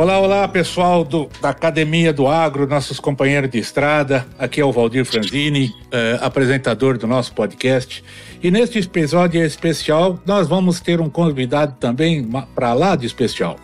Olá, 0.00 0.18
olá 0.18 0.48
pessoal 0.48 1.04
do, 1.04 1.28
da 1.42 1.50
Academia 1.50 2.10
do 2.10 2.26
Agro, 2.26 2.66
nossos 2.66 2.98
companheiros 2.98 3.50
de 3.50 3.58
estrada. 3.58 4.26
Aqui 4.38 4.58
é 4.58 4.64
o 4.64 4.72
Valdir 4.72 5.04
Franzini, 5.04 5.74
eh, 5.92 6.18
apresentador 6.22 6.96
do 6.96 7.06
nosso 7.06 7.34
podcast. 7.34 8.02
E 8.42 8.50
neste 8.50 8.78
episódio 8.78 9.44
especial, 9.44 10.18
nós 10.24 10.48
vamos 10.48 10.80
ter 10.80 11.02
um 11.02 11.10
convidado 11.10 11.76
também 11.78 12.26
para 12.54 12.72
lá 12.72 12.96
de 12.96 13.04
especial. 13.04 13.56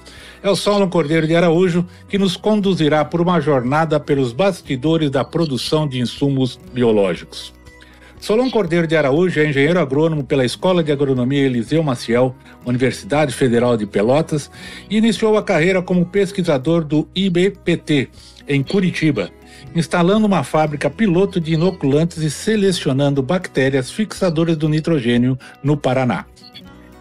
É 0.43 0.51
o 0.51 0.55
Solon 0.55 0.91
Cordeiro 0.91 1.27
de 1.27 1.34
Araújo, 1.34 1.87
que 2.07 2.19
nos 2.19 2.37
conduzirá 2.37 3.02
por 3.02 3.23
uma 3.23 3.41
jornada 3.41 3.98
pelos 3.98 4.34
bastidores 4.34 5.10
da 5.10 5.24
produção 5.24 5.88
de 5.88 6.01
insumos 6.01 6.60
biológicos. 6.71 7.55
Solon 8.20 8.51
Cordeiro 8.51 8.87
de 8.87 8.97
Araújo 8.97 9.38
é 9.38 9.48
engenheiro 9.48 9.79
agrônomo 9.79 10.24
pela 10.24 10.45
Escola 10.45 10.83
de 10.83 10.91
Agronomia 10.91 11.43
Eliseu 11.43 11.83
Maciel, 11.83 12.34
Universidade 12.65 13.33
Federal 13.33 13.77
de 13.77 13.87
Pelotas, 13.87 14.51
e 14.91 14.97
iniciou 14.97 15.37
a 15.37 15.43
carreira 15.43 15.83
como 15.83 16.07
pesquisador 16.07 16.83
do 16.83 17.07
IBPT, 17.15 18.09
em 18.48 18.62
Curitiba, 18.62 19.30
instalando 19.74 20.27
uma 20.27 20.43
fábrica 20.43 20.88
piloto 20.88 21.41
de 21.41 21.55
inoculantes 21.55 22.19
e 22.19 22.30
selecionando 22.30 23.23
bactérias 23.23 23.91
fixadoras 23.91 24.57
do 24.57 24.69
nitrogênio 24.69 25.38
no 25.62 25.77
Paraná. 25.77 26.27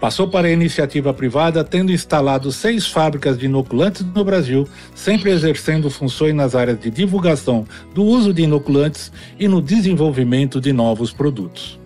Passou 0.06 0.28
para 0.28 0.48
a 0.48 0.52
iniciativa 0.52 1.12
privada, 1.16 1.64
tendo 1.64 1.92
instalado 1.92 2.52
seis 2.52 2.86
fábricas 2.86 3.40
de 3.40 3.48
inoculantes 3.48 4.06
no 4.06 4.24
Brasil, 4.24 4.70
sempre 4.94 5.32
exercendo 5.32 5.90
funções 5.90 6.36
nas 6.36 6.54
áreas 6.54 6.80
de 6.80 6.92
divulgação 6.92 7.66
do 7.92 8.04
uso 8.04 8.32
de 8.32 8.44
inoculantes 8.44 9.12
e 9.40 9.48
no 9.48 9.60
desenvolvimento 9.60 10.62
de 10.62 10.72
novos 10.72 11.12
produtos. 11.12 11.80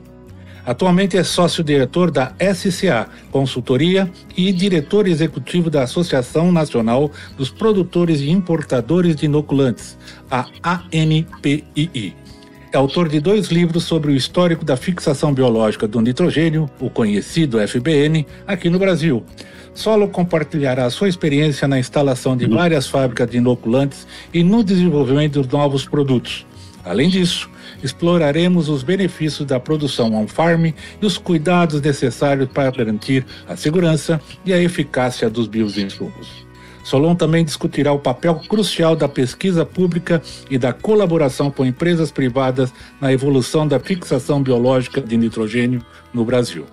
Atualmente 0.65 1.15
é 1.15 1.23
sócio-diretor 1.23 2.11
da 2.11 2.33
SCA 2.53 3.07
Consultoria 3.31 4.11
e 4.35 4.51
diretor 4.51 5.07
executivo 5.07 5.69
da 5.69 5.83
Associação 5.83 6.51
Nacional 6.51 7.09
dos 7.37 7.49
Produtores 7.49 8.19
e 8.19 8.29
Importadores 8.29 9.15
de 9.15 9.27
Inoculantes, 9.27 9.97
a 10.29 10.45
ANPII. 10.61 12.28
É 12.71 12.77
autor 12.77 13.09
de 13.09 13.19
dois 13.19 13.47
livros 13.47 13.83
sobre 13.83 14.11
o 14.11 14.15
histórico 14.15 14.63
da 14.63 14.77
fixação 14.77 15.33
biológica 15.33 15.87
do 15.87 15.99
nitrogênio, 15.99 16.69
o 16.79 16.87
conhecido 16.87 17.57
FBN, 17.67 18.27
aqui 18.45 18.69
no 18.69 18.77
Brasil. 18.77 19.25
Solo 19.73 20.07
compartilhará 20.07 20.87
sua 20.91 21.09
experiência 21.09 21.67
na 21.67 21.79
instalação 21.79 22.37
de 22.37 22.45
várias 22.45 22.85
fábricas 22.85 23.27
de 23.27 23.37
inoculantes 23.37 24.05
e 24.31 24.43
no 24.43 24.63
desenvolvimento 24.63 25.41
de 25.41 25.51
novos 25.51 25.83
produtos. 25.83 26.45
Além 26.85 27.09
disso, 27.09 27.49
exploraremos 27.83 28.69
os 28.69 28.83
benefícios 28.83 29.47
da 29.47 29.59
produção 29.59 30.13
on-farm 30.13 30.65
e 31.01 31.05
os 31.05 31.17
cuidados 31.17 31.81
necessários 31.81 32.49
para 32.53 32.69
garantir 32.69 33.25
a 33.47 33.55
segurança 33.55 34.21
e 34.45 34.53
a 34.53 34.61
eficácia 34.61 35.27
dos 35.27 35.47
bioinsumos. 35.47 36.48
Solon 36.89 37.13
também 37.13 37.45
discutirá 37.45 37.93
o 37.93 37.99
papel 37.99 38.33
crucial 38.49 38.95
da 38.95 39.07
pesquisa 39.07 39.63
pública 39.63 40.19
e 40.49 40.57
da 40.57 40.73
colaboração 40.73 41.51
com 41.51 41.63
empresas 41.63 42.09
privadas 42.09 42.73
na 42.99 43.13
evolução 43.13 43.67
da 43.67 43.79
fixação 43.79 44.41
biológica 44.41 44.99
de 44.99 45.15
nitrogênio 45.15 45.85
no 46.11 46.25
Brasil. 46.25 46.65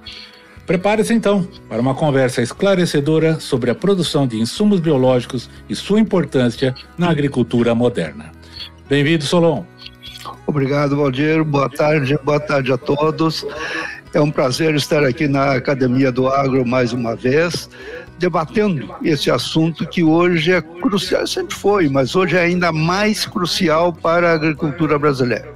Prepare-se 0.66 1.12
então 1.12 1.46
para 1.68 1.82
uma 1.82 1.94
conversa 1.94 2.40
esclarecedora 2.40 3.38
sobre 3.38 3.70
a 3.70 3.74
produção 3.74 4.26
de 4.26 4.40
insumos 4.40 4.80
biológicos 4.80 5.50
e 5.68 5.76
sua 5.76 6.00
importância 6.00 6.74
na 6.96 7.10
agricultura 7.10 7.74
moderna. 7.74 8.32
Bem-vindo, 8.88 9.22
Solon. 9.22 9.64
Obrigado, 10.46 10.96
Valdir. 10.96 11.44
Boa 11.44 11.68
tarde, 11.68 12.18
boa 12.24 12.40
tarde 12.40 12.72
a 12.72 12.78
todos. 12.78 13.44
É 14.16 14.20
um 14.20 14.30
prazer 14.30 14.74
estar 14.74 15.04
aqui 15.04 15.28
na 15.28 15.52
Academia 15.52 16.10
do 16.10 16.26
Agro 16.26 16.66
mais 16.66 16.90
uma 16.94 17.14
vez, 17.14 17.68
debatendo 18.18 18.94
esse 19.04 19.30
assunto 19.30 19.86
que 19.86 20.02
hoje 20.02 20.52
é 20.52 20.62
crucial, 20.62 21.26
sempre 21.26 21.54
foi, 21.54 21.86
mas 21.90 22.16
hoje 22.16 22.34
é 22.34 22.40
ainda 22.40 22.72
mais 22.72 23.26
crucial 23.26 23.92
para 23.92 24.30
a 24.30 24.32
agricultura 24.32 24.98
brasileira. 24.98 25.52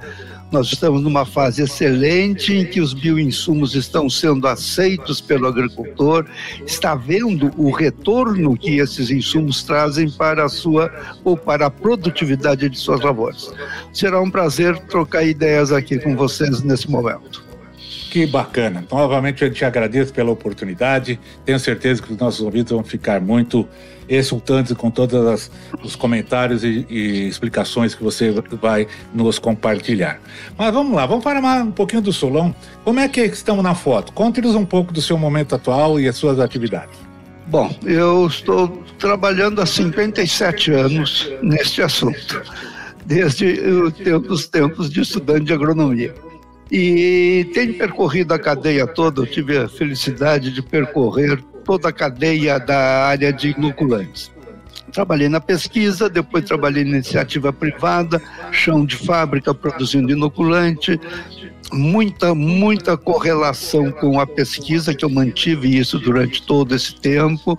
Nós 0.51 0.67
estamos 0.71 1.01
numa 1.01 1.25
fase 1.25 1.63
excelente 1.63 2.53
em 2.53 2.63
que 2.63 2.79
os 2.79 2.93
bioinsumos 2.93 3.73
estão 3.73 4.07
sendo 4.07 4.47
aceitos 4.47 5.19
pelo 5.19 5.47
agricultor, 5.47 6.27
está 6.63 6.93
vendo 6.93 7.51
o 7.57 7.71
retorno 7.71 8.55
que 8.55 8.77
esses 8.77 9.09
insumos 9.09 9.63
trazem 9.63 10.07
para 10.07 10.45
a 10.45 10.49
sua 10.49 10.93
ou 11.23 11.35
para 11.35 11.65
a 11.65 11.71
produtividade 11.71 12.69
de 12.69 12.77
suas 12.77 13.01
lavouras. 13.01 13.51
Será 13.91 14.21
um 14.21 14.29
prazer 14.29 14.77
trocar 14.81 15.23
ideias 15.23 15.71
aqui 15.71 15.97
com 15.97 16.15
vocês 16.15 16.61
nesse 16.61 16.87
momento. 16.91 17.49
Que 18.11 18.25
bacana. 18.25 18.83
Então, 18.85 18.97
novamente, 18.97 19.41
eu 19.41 19.49
te 19.49 19.63
agradeço 19.63 20.11
pela 20.11 20.31
oportunidade. 20.31 21.17
Tenho 21.45 21.57
certeza 21.57 22.01
que 22.01 22.11
os 22.11 22.19
nossos 22.19 22.41
ouvintes 22.41 22.73
vão 22.73 22.83
ficar 22.83 23.21
muito 23.21 23.65
exultantes 24.09 24.73
com 24.73 24.91
todos 24.91 25.49
os 25.81 25.95
comentários 25.95 26.61
e, 26.61 26.85
e, 26.89 27.29
explicações 27.29 27.95
que 27.95 28.03
você 28.03 28.29
vai 28.61 28.85
nos 29.13 29.39
compartilhar. 29.39 30.19
Mas 30.57 30.73
vamos 30.73 30.93
lá, 30.93 31.05
vamos 31.05 31.23
falar 31.23 31.63
um 31.63 31.71
pouquinho 31.71 32.01
do 32.01 32.11
Solon. 32.11 32.51
Como 32.83 32.99
é 32.99 33.07
que 33.07 33.21
estamos 33.21 33.63
na 33.63 33.73
foto? 33.73 34.11
Conte-nos 34.11 34.55
um 34.55 34.65
pouco 34.65 34.91
do 34.91 35.01
seu 35.01 35.17
momento 35.17 35.55
atual 35.55 35.97
e 35.97 36.05
as 36.05 36.17
suas 36.17 36.37
atividades. 36.37 36.99
Bom, 37.47 37.73
eu 37.85 38.27
estou 38.27 38.83
trabalhando 38.99 39.61
há 39.61 39.65
57 39.65 40.69
anos 40.73 41.31
neste 41.41 41.81
assunto, 41.81 42.41
desde 43.05 43.57
os 44.27 44.49
tempos 44.49 44.89
de 44.89 44.99
estudante 44.99 45.45
de 45.45 45.53
agronomia. 45.53 46.13
E 46.71 47.49
tenho 47.53 47.73
percorrido 47.73 48.33
a 48.33 48.39
cadeia 48.39 48.87
toda, 48.87 49.21
eu 49.21 49.25
tive 49.25 49.57
a 49.57 49.67
felicidade 49.67 50.53
de 50.53 50.61
percorrer 50.61 51.43
toda 51.65 51.89
a 51.89 51.91
cadeia 51.91 52.57
da 52.57 53.07
área 53.07 53.33
de 53.33 53.49
inoculantes. 53.49 54.31
Trabalhei 54.93 55.27
na 55.27 55.41
pesquisa, 55.41 56.09
depois 56.09 56.45
trabalhei 56.45 56.85
na 56.85 56.91
iniciativa 56.91 57.51
privada, 57.51 58.21
chão 58.51 58.85
de 58.85 58.95
fábrica 58.95 59.53
produzindo 59.53 60.13
inoculante, 60.13 60.97
muita, 61.71 62.35
muita 62.35 62.97
correlação 62.97 63.91
com 63.91 64.19
a 64.19 64.27
pesquisa, 64.27 64.93
que 64.93 65.05
eu 65.05 65.09
mantive 65.09 65.77
isso 65.77 65.99
durante 65.99 66.41
todo 66.41 66.75
esse 66.75 66.95
tempo. 66.95 67.57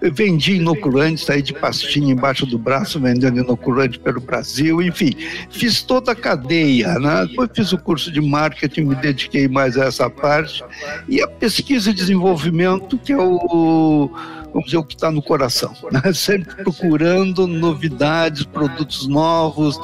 Eu 0.00 0.12
vendi 0.12 0.56
inoculante, 0.56 1.24
saí 1.24 1.42
de 1.42 1.52
pastinha 1.52 2.12
embaixo 2.12 2.44
do 2.46 2.58
braço 2.58 3.00
vendendo 3.00 3.40
inoculante 3.40 3.98
pelo 3.98 4.20
Brasil, 4.20 4.82
enfim, 4.82 5.12
fiz 5.50 5.82
toda 5.82 6.12
a 6.12 6.16
cadeia, 6.16 6.98
né? 6.98 7.26
Depois 7.26 7.50
fiz 7.54 7.72
o 7.72 7.78
curso 7.78 8.10
de 8.10 8.20
marketing, 8.20 8.82
me 8.82 8.94
dediquei 8.94 9.48
mais 9.48 9.76
a 9.76 9.84
essa 9.86 10.10
parte. 10.10 10.62
E 11.08 11.22
a 11.22 11.28
pesquisa 11.28 11.90
e 11.90 11.94
desenvolvimento, 11.94 12.98
que 12.98 13.12
é 13.12 13.18
o 13.18 14.10
vamos 14.56 14.66
dizer, 14.66 14.78
o 14.78 14.84
que 14.84 14.94
está 14.94 15.10
no 15.10 15.20
coração, 15.20 15.74
né? 15.92 16.12
sempre 16.14 16.54
procurando 16.64 17.46
novidades, 17.46 18.44
produtos 18.44 19.06
novos, 19.06 19.78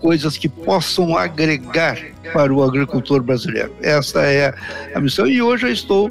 coisas 0.00 0.36
que 0.36 0.48
possam 0.48 1.16
agregar 1.16 1.98
para 2.32 2.52
o 2.52 2.62
agricultor 2.62 3.22
brasileiro. 3.22 3.72
Essa 3.82 4.22
é 4.22 4.54
a 4.94 5.00
missão. 5.00 5.26
E 5.26 5.40
hoje 5.40 5.66
eu 5.66 5.72
estou 5.72 6.10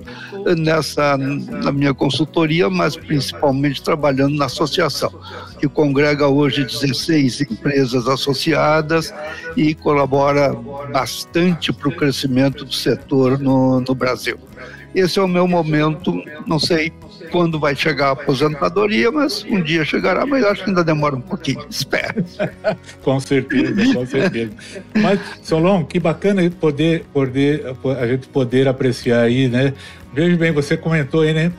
nessa, 0.57 1.17
na 1.17 1.71
minha 1.71 1.93
consultoria, 1.93 2.69
mas 2.69 2.95
principalmente 2.95 3.81
trabalhando 3.81 4.35
na 4.35 4.45
associação, 4.45 5.11
que 5.59 5.67
congrega 5.67 6.27
hoje 6.27 6.65
16 6.65 7.41
empresas 7.41 8.07
associadas 8.07 9.13
e 9.55 9.73
colabora 9.73 10.53
bastante 10.91 11.71
para 11.71 11.89
o 11.89 11.95
crescimento 11.95 12.65
do 12.65 12.73
setor 12.73 13.39
no, 13.39 13.81
no 13.81 13.95
Brasil. 13.95 14.37
Esse 14.95 15.19
é 15.19 15.21
o 15.21 15.27
meu 15.27 15.47
momento, 15.47 16.13
não 16.47 16.59
sei 16.59 16.91
quando 17.31 17.59
vai 17.59 17.75
chegar 17.75 18.07
a 18.07 18.11
aposentadoria, 18.11 19.11
mas 19.11 19.45
um 19.49 19.61
dia 19.61 19.85
chegará, 19.85 20.25
mas 20.25 20.43
acho 20.43 20.63
que 20.63 20.69
ainda 20.69 20.83
demora 20.83 21.15
um 21.15 21.21
pouquinho. 21.21 21.65
Espero. 21.69 22.23
com 23.03 23.19
certeza, 23.19 23.93
com 23.93 24.05
certeza. 24.05 24.51
Mas, 24.95 25.19
Solon, 25.41 25.83
que 25.83 25.99
bacana 25.99 26.49
poder, 26.51 27.05
poder, 27.13 27.63
a 27.99 28.07
gente 28.07 28.27
poder 28.27 28.67
apreciar 28.67 29.21
aí, 29.21 29.47
né? 29.47 29.73
Veja 30.13 30.35
bem, 30.37 30.51
você 30.51 30.75
comentou 30.75 31.21
aí, 31.21 31.33
né? 31.33 31.51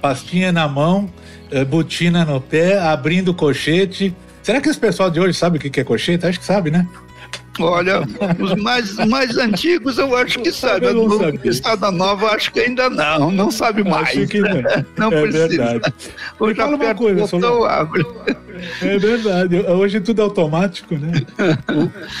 pastinha 0.00 0.52
na 0.52 0.68
mão, 0.68 1.10
eh, 1.50 1.64
botina 1.64 2.24
no 2.24 2.40
pé, 2.40 2.78
abrindo 2.78 3.32
colchete. 3.32 4.14
Será 4.42 4.60
que 4.60 4.68
esse 4.68 4.78
pessoal 4.78 5.10
de 5.10 5.18
hoje 5.18 5.32
sabe 5.32 5.56
o 5.56 5.60
que 5.60 5.80
é 5.80 5.84
colchete? 5.84 6.26
Acho 6.26 6.38
que 6.38 6.44
sabe, 6.44 6.70
né? 6.70 6.86
Olha, 7.60 8.00
os 8.40 8.54
mais, 8.62 8.96
mais 9.06 9.36
antigos 9.36 9.98
eu 9.98 10.16
acho 10.16 10.40
que 10.40 10.50
sabem. 10.50 10.94
O 10.96 11.48
Estado 11.48 11.90
Nova 11.92 12.28
acho 12.30 12.52
que 12.52 12.60
ainda 12.60 12.90
não, 12.90 13.30
não 13.30 13.50
sabe 13.50 13.84
mais. 13.84 14.08
Acho 14.08 14.26
que 14.26 14.40
não. 14.40 14.62
não 14.98 15.12
é 15.12 15.22
precisa. 15.22 15.48
Verdade. 15.48 15.94
Hoje 16.38 16.54
fala 16.56 16.76
uma 16.76 16.94
coisa, 16.94 17.26
Solon. 17.26 17.64
abre. 17.64 18.04
É 18.82 18.98
verdade. 18.98 19.60
Hoje 19.60 20.00
tudo 20.00 20.20
é 20.20 20.24
automático, 20.24 20.96
né? 20.96 21.12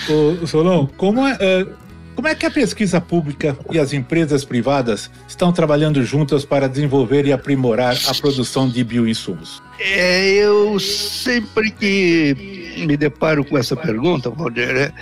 o, 0.08 0.42
o, 0.44 0.46
Solon, 0.46 0.86
como 0.96 1.26
é, 1.26 1.36
é 1.40 1.66
como 2.14 2.28
é 2.28 2.34
que 2.34 2.46
a 2.46 2.50
pesquisa 2.50 3.00
pública 3.00 3.56
e 3.70 3.78
as 3.78 3.92
empresas 3.92 4.44
privadas 4.44 5.10
estão 5.28 5.52
trabalhando 5.52 6.02
juntas 6.04 6.44
para 6.44 6.68
desenvolver 6.68 7.26
e 7.26 7.32
aprimorar 7.32 7.96
a 8.08 8.14
produção 8.14 8.68
de 8.68 8.82
bioinsumos? 8.84 9.62
É, 9.78 10.30
eu 10.32 10.78
sempre 10.78 11.70
que 11.70 12.76
me 12.86 12.96
deparo 12.96 13.44
com 13.44 13.58
essa 13.58 13.76
pergunta, 13.76 14.30
Valdir, 14.30 14.76
é, 14.76 14.92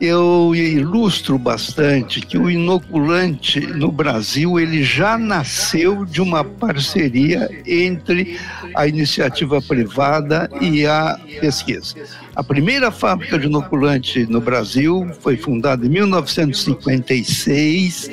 eu 0.00 0.54
ilustro 0.54 1.36
bastante 1.38 2.20
que 2.20 2.38
o 2.38 2.48
inoculante 2.48 3.60
no 3.60 3.90
Brasil 3.90 4.58
ele 4.58 4.84
já 4.84 5.18
nasceu 5.18 6.04
de 6.04 6.20
uma 6.20 6.44
parceria 6.44 7.50
entre 7.66 8.38
a 8.74 8.86
iniciativa 8.86 9.60
privada 9.60 10.48
e 10.60 10.86
a 10.86 11.18
pesquisa. 11.40 11.96
A 12.38 12.42
primeira 12.44 12.92
fábrica 12.92 13.36
de 13.36 13.48
inoculante 13.48 14.24
no 14.26 14.40
Brasil 14.40 15.10
foi 15.20 15.36
fundada 15.36 15.84
em 15.84 15.88
1956 15.88 18.08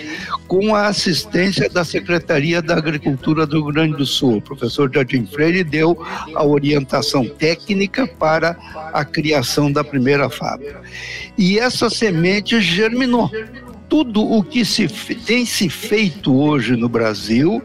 com 0.48 0.74
a 0.74 0.88
assistência 0.88 1.70
da 1.70 1.86
Secretaria 1.86 2.60
da 2.60 2.76
Agricultura 2.76 3.46
do 3.46 3.62
Rio 3.62 3.72
Grande 3.72 3.98
do 3.98 4.06
Sul. 4.08 4.38
O 4.38 4.42
professor 4.42 4.92
Jardim 4.92 5.28
Freire 5.28 5.64
deu 5.64 5.96
a 6.34 6.44
orientação 6.44 7.28
técnica 7.28 8.08
para 8.08 8.58
a 8.92 9.06
criação 9.06 9.72
da 9.72 9.84
primeira 9.84 10.28
fábrica. 10.28 10.82
E 11.38 11.60
essa 11.60 11.88
semente 11.88 12.60
germinou. 12.60 13.30
Tudo 13.88 14.24
o 14.24 14.44
que 14.44 14.66
se 14.66 14.88
tem 14.88 15.46
se 15.46 15.70
feito 15.70 16.36
hoje 16.36 16.76
no 16.76 16.90
Brasil 16.90 17.62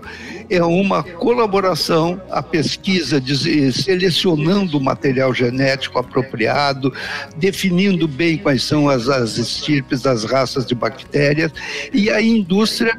é 0.51 0.63
uma 0.63 1.03
colaboração, 1.05 2.21
a 2.29 2.43
pesquisa 2.43 3.21
de, 3.21 3.73
selecionando 3.73 4.77
o 4.77 4.81
material 4.81 5.33
genético 5.33 5.99
apropriado, 5.99 6.93
definindo 7.37 8.09
bem 8.09 8.37
quais 8.37 8.65
são 8.65 8.89
as, 8.89 9.09
as 9.09 9.39
estirpes 9.39 10.03
das 10.03 10.25
raças 10.25 10.67
de 10.67 10.75
bactérias, 10.75 11.53
e 11.93 12.11
a 12.11 12.21
indústria 12.21 12.99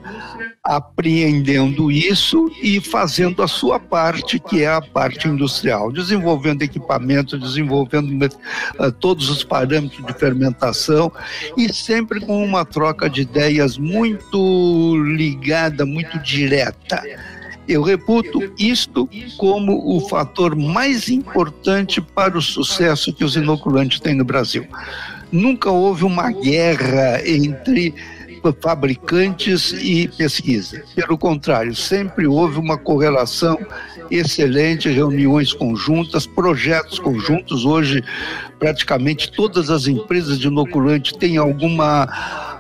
apreendendo 0.64 1.92
isso 1.92 2.52
e 2.62 2.80
fazendo 2.80 3.42
a 3.42 3.48
sua 3.48 3.80
parte, 3.80 4.40
que 4.40 4.62
é 4.62 4.68
a 4.68 4.82
parte 4.82 5.28
industrial, 5.28 5.92
desenvolvendo 5.92 6.62
equipamento, 6.62 7.38
desenvolvendo 7.38 8.12
uh, 8.80 8.92
todos 8.92 9.30
os 9.30 9.44
parâmetros 9.44 10.06
de 10.06 10.14
fermentação 10.14 11.12
e 11.58 11.74
sempre 11.74 12.20
com 12.22 12.44
uma 12.44 12.64
troca 12.64 13.10
de 13.10 13.22
ideias 13.22 13.78
muito 13.78 14.96
ligada, 15.16 15.84
muito 15.84 16.20
direta. 16.20 17.04
Eu 17.72 17.82
reputo 17.82 18.52
isto 18.60 19.08
como 19.38 19.96
o 19.96 20.02
fator 20.10 20.58
mais 20.58 21.08
importante 21.08 22.02
para 22.02 22.38
o 22.38 22.42
sucesso 22.42 23.14
que 23.14 23.24
os 23.24 23.38
inoculantes 23.38 24.02
têm 24.02 24.14
no 24.14 24.26
Brasil. 24.26 24.68
Nunca 25.32 25.72
houve 25.72 26.04
uma 26.04 26.30
guerra 26.32 27.26
entre 27.26 27.94
fabricantes 28.62 29.72
e 29.72 30.10
pesquisa. 30.10 30.84
Pelo 30.94 31.18
contrário, 31.18 31.74
sempre 31.74 32.28
houve 32.28 32.60
uma 32.60 32.78
correlação 32.78 33.58
excelente, 34.10 34.90
reuniões 34.90 35.54
conjuntas, 35.54 36.26
projetos 36.26 37.00
conjuntos. 37.00 37.64
Hoje, 37.64 38.04
praticamente 38.62 39.32
todas 39.32 39.72
as 39.72 39.88
empresas 39.88 40.38
de 40.38 40.46
inoculante 40.46 41.18
têm 41.18 41.36
alguma, 41.36 42.06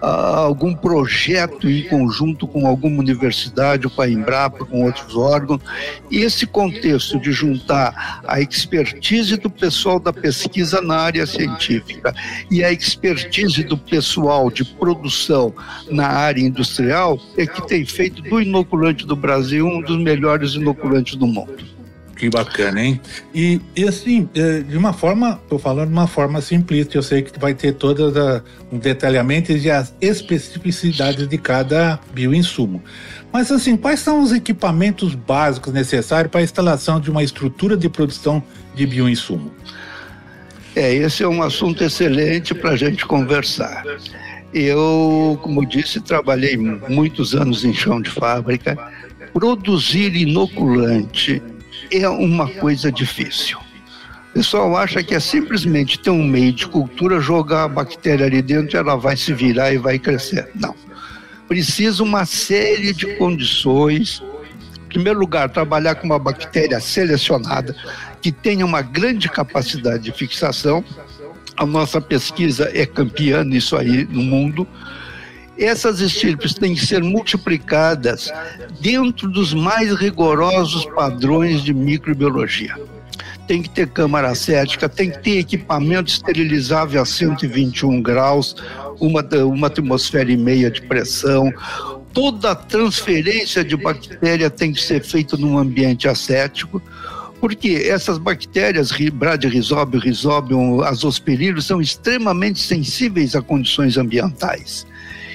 uh, 0.01 0.05
algum 0.47 0.73
projeto 0.73 1.69
em 1.69 1.83
conjunto 1.83 2.47
com 2.47 2.65
alguma 2.65 2.97
universidade, 2.97 3.87
com 3.87 4.01
a 4.01 4.09
Embrapa, 4.09 4.65
com 4.65 4.83
outros 4.83 5.15
órgãos. 5.15 5.61
E 6.09 6.21
esse 6.21 6.47
contexto 6.47 7.19
de 7.19 7.31
juntar 7.31 8.23
a 8.27 8.41
expertise 8.41 9.37
do 9.37 9.47
pessoal 9.47 9.99
da 9.99 10.11
pesquisa 10.11 10.81
na 10.81 10.95
área 10.95 11.27
científica 11.27 12.15
e 12.49 12.63
a 12.63 12.71
expertise 12.71 13.63
do 13.63 13.77
pessoal 13.77 14.49
de 14.49 14.65
produção 14.65 15.53
na 15.91 16.07
área 16.07 16.41
industrial 16.41 17.19
é 17.37 17.45
que 17.45 17.61
tem 17.67 17.85
feito 17.85 18.23
do 18.23 18.41
inoculante 18.41 19.05
do 19.05 19.15
Brasil 19.15 19.67
um 19.67 19.81
dos 19.81 19.99
melhores 20.01 20.55
inoculantes 20.55 21.13
do 21.15 21.27
mundo. 21.27 21.70
Que 22.21 22.29
bacana, 22.29 22.79
hein? 22.79 23.01
E, 23.33 23.59
e 23.75 23.83
assim, 23.83 24.29
é, 24.35 24.59
de 24.59 24.77
uma 24.77 24.93
forma, 24.93 25.39
estou 25.41 25.57
falando 25.57 25.87
de 25.87 25.93
uma 25.93 26.05
forma 26.05 26.39
simplista, 26.39 26.95
eu 26.95 27.01
sei 27.01 27.23
que 27.23 27.39
vai 27.39 27.55
ter 27.55 27.73
todas 27.73 28.15
a, 28.15 28.43
um 28.71 28.79
e 29.49 29.71
as 29.71 29.91
especificidades 29.99 31.27
de 31.27 31.37
cada 31.39 31.99
bioinsumo. 32.13 32.83
Mas 33.33 33.51
assim, 33.51 33.75
quais 33.75 34.01
são 34.01 34.21
os 34.21 34.31
equipamentos 34.31 35.15
básicos 35.15 35.73
necessários 35.73 36.29
para 36.29 36.41
a 36.41 36.43
instalação 36.43 36.99
de 36.99 37.09
uma 37.09 37.23
estrutura 37.23 37.75
de 37.75 37.89
produção 37.89 38.43
de 38.75 38.85
bioinsumo? 38.85 39.51
É, 40.75 40.93
esse 40.93 41.23
é 41.23 41.27
um 41.27 41.41
assunto 41.41 41.83
excelente 41.83 42.53
para 42.53 42.69
a 42.69 42.75
gente 42.75 43.03
conversar. 43.03 43.83
Eu, 44.53 45.39
como 45.41 45.65
disse, 45.65 45.99
trabalhei 45.99 46.55
muitos 46.55 47.33
anos 47.33 47.65
em 47.65 47.73
chão 47.73 47.99
de 47.99 48.11
fábrica. 48.11 48.77
Produzir 49.33 50.15
inoculante 50.15 51.41
é 51.91 52.07
uma 52.09 52.47
coisa 52.47 52.91
difícil. 52.91 53.59
O 54.31 54.33
pessoal 54.33 54.77
acha 54.77 55.03
que 55.03 55.13
é 55.13 55.19
simplesmente 55.19 55.99
ter 55.99 56.09
um 56.09 56.23
meio 56.23 56.53
de 56.53 56.65
cultura, 56.65 57.19
jogar 57.19 57.65
a 57.65 57.67
bactéria 57.67 58.25
ali 58.25 58.41
dentro 58.41 58.77
ela 58.77 58.95
vai 58.95 59.17
se 59.17 59.33
virar 59.33 59.73
e 59.73 59.77
vai 59.77 59.99
crescer. 59.99 60.49
Não. 60.55 60.73
Precisa 61.49 62.01
uma 62.01 62.23
série 62.25 62.93
de 62.93 63.17
condições. 63.17 64.23
Em 64.85 64.87
primeiro 64.87 65.19
lugar, 65.19 65.49
trabalhar 65.49 65.95
com 65.95 66.05
uma 66.05 66.17
bactéria 66.17 66.79
selecionada 66.79 67.75
que 68.21 68.31
tenha 68.31 68.65
uma 68.65 68.81
grande 68.81 69.27
capacidade 69.27 70.03
de 70.03 70.13
fixação. 70.13 70.83
A 71.57 71.65
nossa 71.65 71.99
pesquisa 71.99 72.71
é 72.73 72.85
campeã 72.85 73.43
nisso 73.43 73.75
aí 73.75 74.05
no 74.05 74.21
mundo. 74.21 74.65
Essas 75.61 75.99
estirpes 75.99 76.55
têm 76.55 76.73
que 76.73 76.83
ser 76.83 77.03
multiplicadas 77.03 78.33
dentro 78.79 79.29
dos 79.29 79.53
mais 79.53 79.93
rigorosos 79.93 80.85
padrões 80.85 81.63
de 81.63 81.71
microbiologia. 81.71 82.75
Tem 83.47 83.61
que 83.61 83.69
ter 83.69 83.87
câmara 83.87 84.31
acética, 84.31 84.89
tem 84.89 85.11
que 85.11 85.19
ter 85.19 85.37
equipamento 85.37 86.09
esterilizável 86.09 86.99
a 86.99 87.05
121 87.05 88.01
graus, 88.01 88.55
uma, 88.99 89.21
uma 89.45 89.67
atmosfera 89.67 90.31
e 90.31 90.37
meia 90.37 90.71
de 90.71 90.81
pressão. 90.81 91.53
Toda 92.11 92.55
transferência 92.55 93.63
de 93.63 93.77
bactéria 93.77 94.49
tem 94.49 94.73
que 94.73 94.81
ser 94.81 95.03
feita 95.03 95.37
num 95.37 95.59
ambiente 95.59 96.07
acético 96.07 96.81
porque 97.39 97.87
essas 97.87 98.19
bactérias, 98.19 98.91
Bradyrhizobium, 98.91 99.99
Rhizobium, 99.99 100.81
azospirillus, 100.83 101.65
são 101.65 101.81
extremamente 101.81 102.59
sensíveis 102.59 103.35
a 103.35 103.41
condições 103.41 103.97
ambientais. 103.97 104.85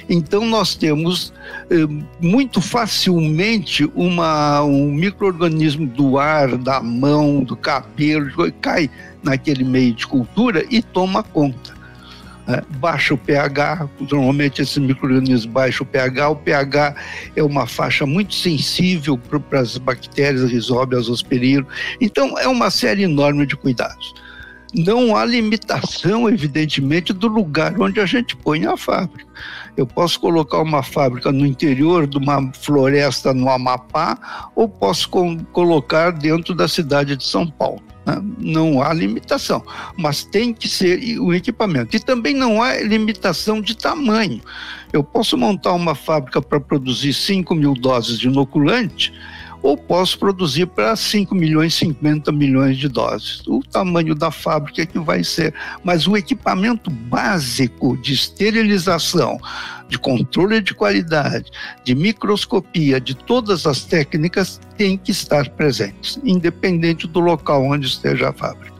Então, 0.08 0.44
nós 0.46 0.74
temos 0.74 1.32
eh, 1.70 1.86
muito 2.20 2.60
facilmente 2.60 3.90
uma, 3.94 4.62
um 4.62 4.92
microorganismo 4.92 5.86
do 5.86 6.18
ar, 6.18 6.56
da 6.56 6.80
mão, 6.80 7.42
do 7.42 7.56
cabelo, 7.56 8.52
cai 8.60 8.88
naquele 9.22 9.64
meio 9.64 9.92
de 9.92 10.06
cultura 10.06 10.64
e 10.70 10.80
toma 10.80 11.22
conta. 11.22 11.74
Né? 12.46 12.62
Baixa 12.78 13.14
o 13.14 13.18
pH, 13.18 13.88
normalmente 14.08 14.62
esses 14.62 14.78
micro-organismos 14.78 15.46
baixam 15.46 15.84
o 15.84 15.90
pH. 15.90 16.28
O 16.28 16.36
pH 16.36 16.94
é 17.34 17.42
uma 17.42 17.66
faixa 17.66 18.06
muito 18.06 18.34
sensível 18.34 19.18
para 19.18 19.60
as 19.60 19.76
bactérias, 19.76 20.50
Rhizobium, 20.50 20.98
Azospirillum. 21.00 21.66
Então, 22.00 22.38
é 22.38 22.46
uma 22.46 22.70
série 22.70 23.02
enorme 23.02 23.46
de 23.46 23.56
cuidados. 23.56 24.14
Não 24.74 25.16
há 25.16 25.24
limitação, 25.24 26.28
evidentemente, 26.28 27.12
do 27.12 27.28
lugar 27.28 27.80
onde 27.80 28.00
a 28.00 28.06
gente 28.06 28.36
põe 28.36 28.66
a 28.66 28.76
fábrica. 28.76 29.26
Eu 29.76 29.86
posso 29.86 30.18
colocar 30.18 30.60
uma 30.60 30.82
fábrica 30.82 31.30
no 31.30 31.44
interior 31.44 32.06
de 32.06 32.16
uma 32.16 32.50
floresta 32.52 33.34
no 33.34 33.48
Amapá 33.50 34.50
ou 34.54 34.68
posso 34.68 35.08
colocar 35.52 36.12
dentro 36.12 36.54
da 36.54 36.66
cidade 36.66 37.16
de 37.16 37.24
São 37.24 37.46
Paulo. 37.46 37.82
Né? 38.06 38.22
Não 38.38 38.80
há 38.80 38.92
limitação, 38.94 39.62
mas 39.98 40.24
tem 40.24 40.54
que 40.54 40.68
ser 40.68 41.18
o 41.18 41.34
equipamento. 41.34 41.96
E 41.96 42.00
também 42.00 42.32
não 42.32 42.62
há 42.62 42.76
limitação 42.80 43.60
de 43.60 43.76
tamanho. 43.76 44.40
Eu 44.92 45.02
posso 45.02 45.36
montar 45.36 45.72
uma 45.72 45.94
fábrica 45.94 46.40
para 46.40 46.60
produzir 46.60 47.12
5 47.12 47.54
mil 47.54 47.74
doses 47.74 48.18
de 48.18 48.28
inoculante 48.28 49.12
ou 49.66 49.76
posso 49.76 50.16
produzir 50.16 50.66
para 50.66 50.94
5 50.94 51.34
milhões, 51.34 51.74
50 51.74 52.30
milhões 52.30 52.78
de 52.78 52.88
doses. 52.88 53.42
O 53.48 53.60
tamanho 53.64 54.14
da 54.14 54.30
fábrica 54.30 54.82
é 54.82 54.86
que 54.86 54.98
vai 55.00 55.24
ser. 55.24 55.52
Mas 55.82 56.06
o 56.06 56.16
equipamento 56.16 56.88
básico 56.88 57.96
de 57.96 58.14
esterilização, 58.14 59.40
de 59.88 59.98
controle 59.98 60.60
de 60.60 60.72
qualidade, 60.72 61.50
de 61.82 61.96
microscopia, 61.96 63.00
de 63.00 63.16
todas 63.16 63.66
as 63.66 63.82
técnicas 63.82 64.60
tem 64.76 64.96
que 64.96 65.10
estar 65.10 65.48
presentes, 65.50 66.20
independente 66.22 67.08
do 67.08 67.18
local 67.18 67.64
onde 67.64 67.88
esteja 67.88 68.28
a 68.28 68.32
fábrica. 68.32 68.76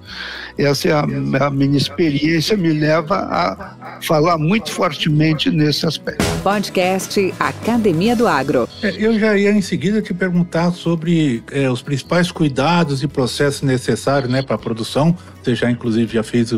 Essa 0.59 0.89
é 0.89 0.93
a, 0.93 1.47
a 1.47 1.51
minha 1.51 1.77
experiência, 1.77 2.57
me 2.57 2.73
leva 2.73 3.17
a 3.17 3.99
falar 4.03 4.39
muito 4.39 4.71
fortemente 4.71 5.51
nesse 5.51 5.87
aspecto. 5.87 6.25
Podcast 6.43 7.35
Academia 7.39 8.17
do 8.17 8.27
Agro. 8.27 8.69
É, 8.83 8.95
eu 8.99 9.19
já 9.19 9.37
ia 9.37 9.51
em 9.51 9.61
seguida 9.61 10.01
te 10.01 10.15
perguntar 10.15 10.73
sobre 10.73 11.43
é, 11.51 11.69
os 11.71 11.83
principais 11.83 12.31
cuidados 12.31 13.03
e 13.03 13.09
processos 13.09 13.63
necessários 13.63 14.31
né, 14.31 14.43
para 14.43 14.55
a 14.55 14.59
produção. 14.59 15.17
Você 15.43 15.55
já, 15.55 15.71
inclusive, 15.71 16.15
já 16.15 16.23
fez, 16.23 16.55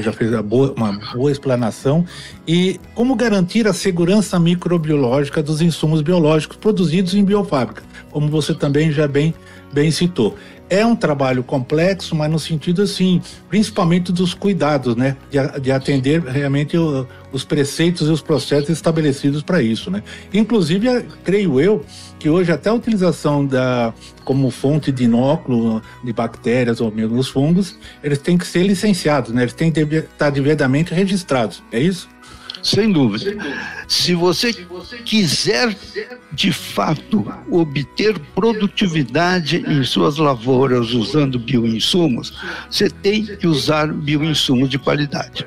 já 0.00 0.12
fez 0.12 0.40
boa, 0.42 0.74
uma 0.76 0.92
boa 1.14 1.30
explanação. 1.30 2.04
E 2.46 2.80
como 2.94 3.14
garantir 3.14 3.66
a 3.68 3.72
segurança 3.72 4.38
microbiológica 4.38 5.42
dos 5.42 5.62
insumos 5.62 6.02
biológicos 6.02 6.56
produzidos 6.56 7.14
em 7.14 7.24
biofábrica, 7.24 7.82
como 8.10 8.28
você 8.28 8.54
também 8.54 8.90
já 8.90 9.06
bem, 9.06 9.34
bem 9.72 9.90
citou. 9.90 10.36
É 10.70 10.86
um 10.86 10.94
trabalho 10.94 11.42
complexo, 11.42 12.14
mas 12.14 12.30
no 12.30 12.38
sentido 12.38 12.80
assim, 12.80 13.20
principalmente 13.48 14.12
dos 14.12 14.32
cuidados, 14.32 14.94
né? 14.94 15.16
De, 15.28 15.60
de 15.60 15.72
atender 15.72 16.22
realmente 16.22 16.78
o, 16.78 17.06
os 17.32 17.44
preceitos 17.44 18.08
e 18.08 18.10
os 18.12 18.22
processos 18.22 18.70
estabelecidos 18.70 19.42
para 19.42 19.60
isso, 19.60 19.90
né? 19.90 20.02
Inclusive, 20.32 21.04
creio 21.24 21.60
eu 21.60 21.84
que 22.20 22.30
hoje 22.30 22.52
até 22.52 22.70
a 22.70 22.74
utilização 22.74 23.44
da 23.44 23.92
como 24.24 24.48
fonte 24.50 24.92
de 24.92 25.04
inóculo 25.04 25.82
de 26.04 26.12
bactérias 26.12 26.80
ou 26.80 26.92
mesmo 26.92 27.18
os 27.18 27.28
fungos, 27.28 27.76
eles 28.00 28.18
têm 28.18 28.38
que 28.38 28.46
ser 28.46 28.62
licenciados, 28.62 29.32
né? 29.32 29.42
Eles 29.42 29.54
têm 29.54 29.72
que 29.72 29.80
estar 29.80 30.30
devidamente 30.30 30.94
registrados. 30.94 31.62
É 31.72 31.80
isso? 31.80 32.08
Sem 32.62 32.92
dúvida. 32.92 33.36
Se 33.88 34.14
você 34.14 34.52
quiser, 35.04 35.76
de 36.32 36.52
fato, 36.52 37.26
obter 37.50 38.18
produtividade 38.34 39.64
em 39.66 39.82
suas 39.84 40.16
lavouras 40.18 40.92
usando 40.92 41.38
bioinsumos, 41.38 42.32
você 42.70 42.88
tem 42.88 43.24
que 43.24 43.46
usar 43.46 43.92
bioinsumos 43.92 44.68
de 44.68 44.78
qualidade. 44.78 45.46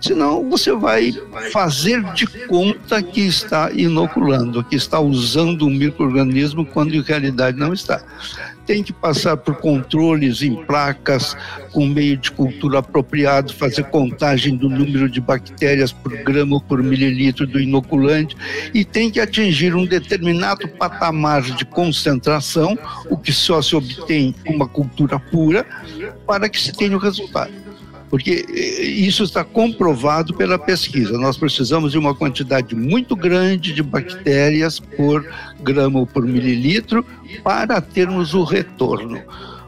Senão 0.00 0.48
você 0.48 0.72
vai 0.72 1.12
fazer 1.52 2.02
de 2.14 2.26
conta 2.46 3.02
que 3.02 3.20
está 3.20 3.70
inoculando, 3.70 4.64
que 4.64 4.74
está 4.74 4.98
usando 4.98 5.66
um 5.66 5.70
microorganismo 5.70 6.64
quando 6.64 6.94
em 6.94 7.02
realidade 7.02 7.58
não 7.58 7.74
está. 7.74 8.02
Tem 8.70 8.84
que 8.84 8.92
passar 8.92 9.36
por 9.36 9.56
controles 9.56 10.42
em 10.42 10.54
placas, 10.54 11.36
com 11.72 11.88
meio 11.88 12.16
de 12.16 12.30
cultura 12.30 12.78
apropriado, 12.78 13.52
fazer 13.52 13.82
contagem 13.82 14.56
do 14.56 14.70
número 14.70 15.10
de 15.10 15.20
bactérias 15.20 15.92
por 15.92 16.16
grama 16.18 16.60
por 16.60 16.80
mililitro 16.80 17.48
do 17.48 17.58
inoculante 17.58 18.36
e 18.72 18.84
tem 18.84 19.10
que 19.10 19.18
atingir 19.18 19.74
um 19.74 19.84
determinado 19.84 20.68
patamar 20.68 21.42
de 21.42 21.64
concentração, 21.64 22.78
o 23.10 23.16
que 23.16 23.32
só 23.32 23.60
se 23.60 23.74
obtém 23.74 24.32
com 24.46 24.54
uma 24.54 24.68
cultura 24.68 25.18
pura, 25.18 25.66
para 26.24 26.48
que 26.48 26.60
se 26.60 26.72
tenha 26.72 26.96
o 26.96 27.00
resultado 27.00 27.50
porque 28.10 28.44
eh, 28.48 28.82
isso 28.82 29.22
está 29.22 29.44
comprovado 29.44 30.34
pela 30.34 30.58
pesquisa. 30.58 31.16
Nós 31.16 31.36
precisamos 31.36 31.92
de 31.92 31.98
uma 31.98 32.12
quantidade 32.12 32.74
muito 32.74 33.14
grande 33.14 33.72
de 33.72 33.82
bactérias 33.82 34.80
por 34.80 35.24
grama 35.62 35.98
ou 35.98 36.06
por 36.06 36.24
mililitro 36.24 37.04
para 37.42 37.80
termos 37.80 38.34
o 38.34 38.44
retorno 38.44 39.20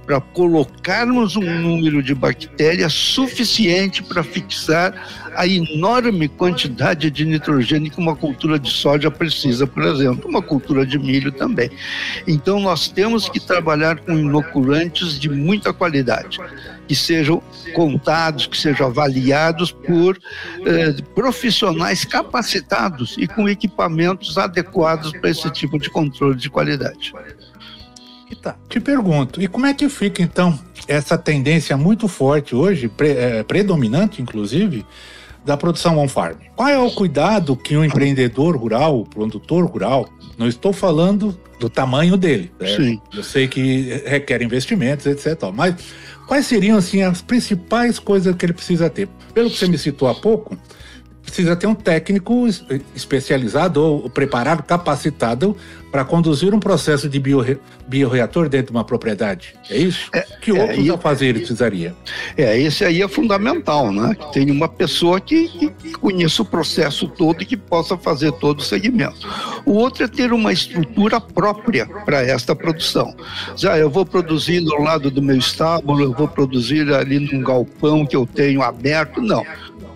para 0.05 0.21
colocarmos 0.21 1.37
um 1.37 1.61
número 1.61 2.03
de 2.03 2.15
bactérias 2.15 2.93
suficiente 2.93 4.03
para 4.03 4.23
fixar 4.23 4.93
a 5.35 5.47
enorme 5.47 6.29
quantidade 6.29 7.11
de 7.11 7.25
nitrogênio 7.25 7.91
que 7.91 7.99
uma 7.99 8.15
cultura 8.15 8.59
de 8.59 8.71
soja 8.71 9.11
precisa, 9.11 9.67
por 9.67 9.83
exemplo, 9.85 10.29
uma 10.29 10.43
cultura 10.43 10.85
de 10.85 10.99
milho 10.99 11.33
também. 11.33 11.71
Então 12.27 12.61
nós 12.61 12.89
temos 12.89 13.29
que 13.29 13.41
trabalhar 13.41 14.01
com 14.01 14.13
inoculantes 14.13 15.19
de 15.19 15.29
muita 15.29 15.73
qualidade, 15.73 16.39
que 16.87 16.95
sejam 16.95 17.43
contados, 17.75 18.47
que 18.47 18.59
sejam 18.59 18.89
avaliados 18.89 19.73
por 19.73 20.19
eh, 20.67 20.95
profissionais 21.15 22.05
capacitados 22.05 23.17
e 23.19 23.27
com 23.27 23.49
equipamentos 23.49 24.37
adequados 24.37 25.13
para 25.13 25.31
esse 25.31 25.49
tipo 25.51 25.79
de 25.79 25.89
controle 25.89 26.37
de 26.37 26.51
qualidade. 26.51 27.13
Tá. 28.41 28.57
Te 28.69 28.81
pergunto, 28.81 29.41
e 29.43 29.47
como 29.47 29.67
é 29.67 29.75
que 29.75 29.89
fica 29.89 30.23
então 30.23 30.59
essa 30.89 31.17
tendência 31.19 31.77
muito 31.77 32.09
forte 32.09 32.55
hoje, 32.55 32.89
pre, 32.89 33.11
é, 33.11 33.43
predominante 33.43 34.23
inclusive, 34.23 34.85
da 35.45 35.57
produção 35.57 35.99
on-farm? 35.99 36.37
Qual 36.57 36.69
é 36.69 36.79
o 36.79 36.91
cuidado 36.91 37.57
que 37.57 37.77
um 37.77 37.85
empreendedor 37.85 38.57
rural, 38.57 39.01
o 39.01 39.05
produtor 39.05 39.65
rural, 39.67 40.09
não 40.39 40.49
estou 40.49 40.73
falando 40.73 41.39
do 41.59 41.71
tamanho 41.71 42.17
dele, 42.17 42.51
né? 42.59 42.77
Sim. 42.77 43.01
eu 43.15 43.23
sei 43.23 43.47
que 43.47 44.03
requer 44.05 44.43
investimentos, 44.43 45.07
etc. 45.07 45.39
Mas 45.55 45.77
quais 46.27 46.47
seriam 46.47 46.77
assim 46.77 47.03
as 47.03 47.23
principais 47.23 47.99
coisas 47.99 48.35
que 48.35 48.45
ele 48.45 48.53
precisa 48.53 48.91
ter? 48.91 49.09
Pelo 49.33 49.49
que 49.49 49.57
você 49.57 49.69
me 49.69 49.79
citou 49.79 50.09
há 50.09 50.15
pouco, 50.15 50.59
precisa 51.23 51.57
ter 51.57 51.67
um 51.67 51.75
técnico 51.75 52.47
especializado 52.95 53.83
ou 53.83 54.11
preparado, 54.11 54.63
capacitado 54.63 55.57
para 55.91 56.05
conduzir 56.05 56.55
um 56.55 56.59
processo 56.59 57.07
de 57.07 57.21
bio, 57.21 57.45
bioreator 57.87 58.49
dentro 58.49 58.73
de 58.73 58.79
uma 58.79 58.85
propriedade. 58.85 59.55
É 59.69 59.77
isso? 59.77 60.09
É, 60.15 60.23
que 60.41 60.51
é, 60.51 60.63
outros 60.63 60.89
é, 60.89 60.91
afazeres 60.91 61.43
precisaria? 61.43 61.95
É, 62.35 62.59
esse 62.59 62.83
aí 62.83 63.03
é 63.03 63.09
fundamental, 63.09 63.93
né? 63.93 64.15
Que 64.15 64.33
tenha 64.33 64.53
uma 64.53 64.69
pessoa 64.69 65.21
que, 65.21 65.49
que 65.49 65.93
conheça 65.93 66.41
o 66.41 66.45
processo 66.47 67.07
todo 67.07 67.43
e 67.43 67.47
que 67.47 67.59
possa 67.59 67.97
fazer 67.99 68.33
todo 68.33 68.61
o 68.61 68.63
segmento. 68.63 69.29
O 69.67 69.73
outro 69.73 70.05
é 70.05 70.09
ter 70.09 70.33
uma 70.33 70.53
estrutura 70.53 71.21
própria 71.21 71.87
para 71.87 72.23
esta 72.23 72.57
produção. 72.57 73.15
Já 73.55 73.79
eu 73.79 73.91
vou 73.91 74.07
produzir 74.07 74.61
no 74.61 74.83
lado 74.83 75.11
do 75.11 75.21
meu 75.21 75.37
estábulo, 75.37 76.03
eu 76.03 76.13
vou 76.15 76.27
produzir 76.27 76.91
ali 76.93 77.21
num 77.21 77.43
galpão 77.43 78.07
que 78.07 78.17
eu 78.17 78.27
tenho 78.27 78.63
aberto. 78.63 79.21
Não 79.21 79.45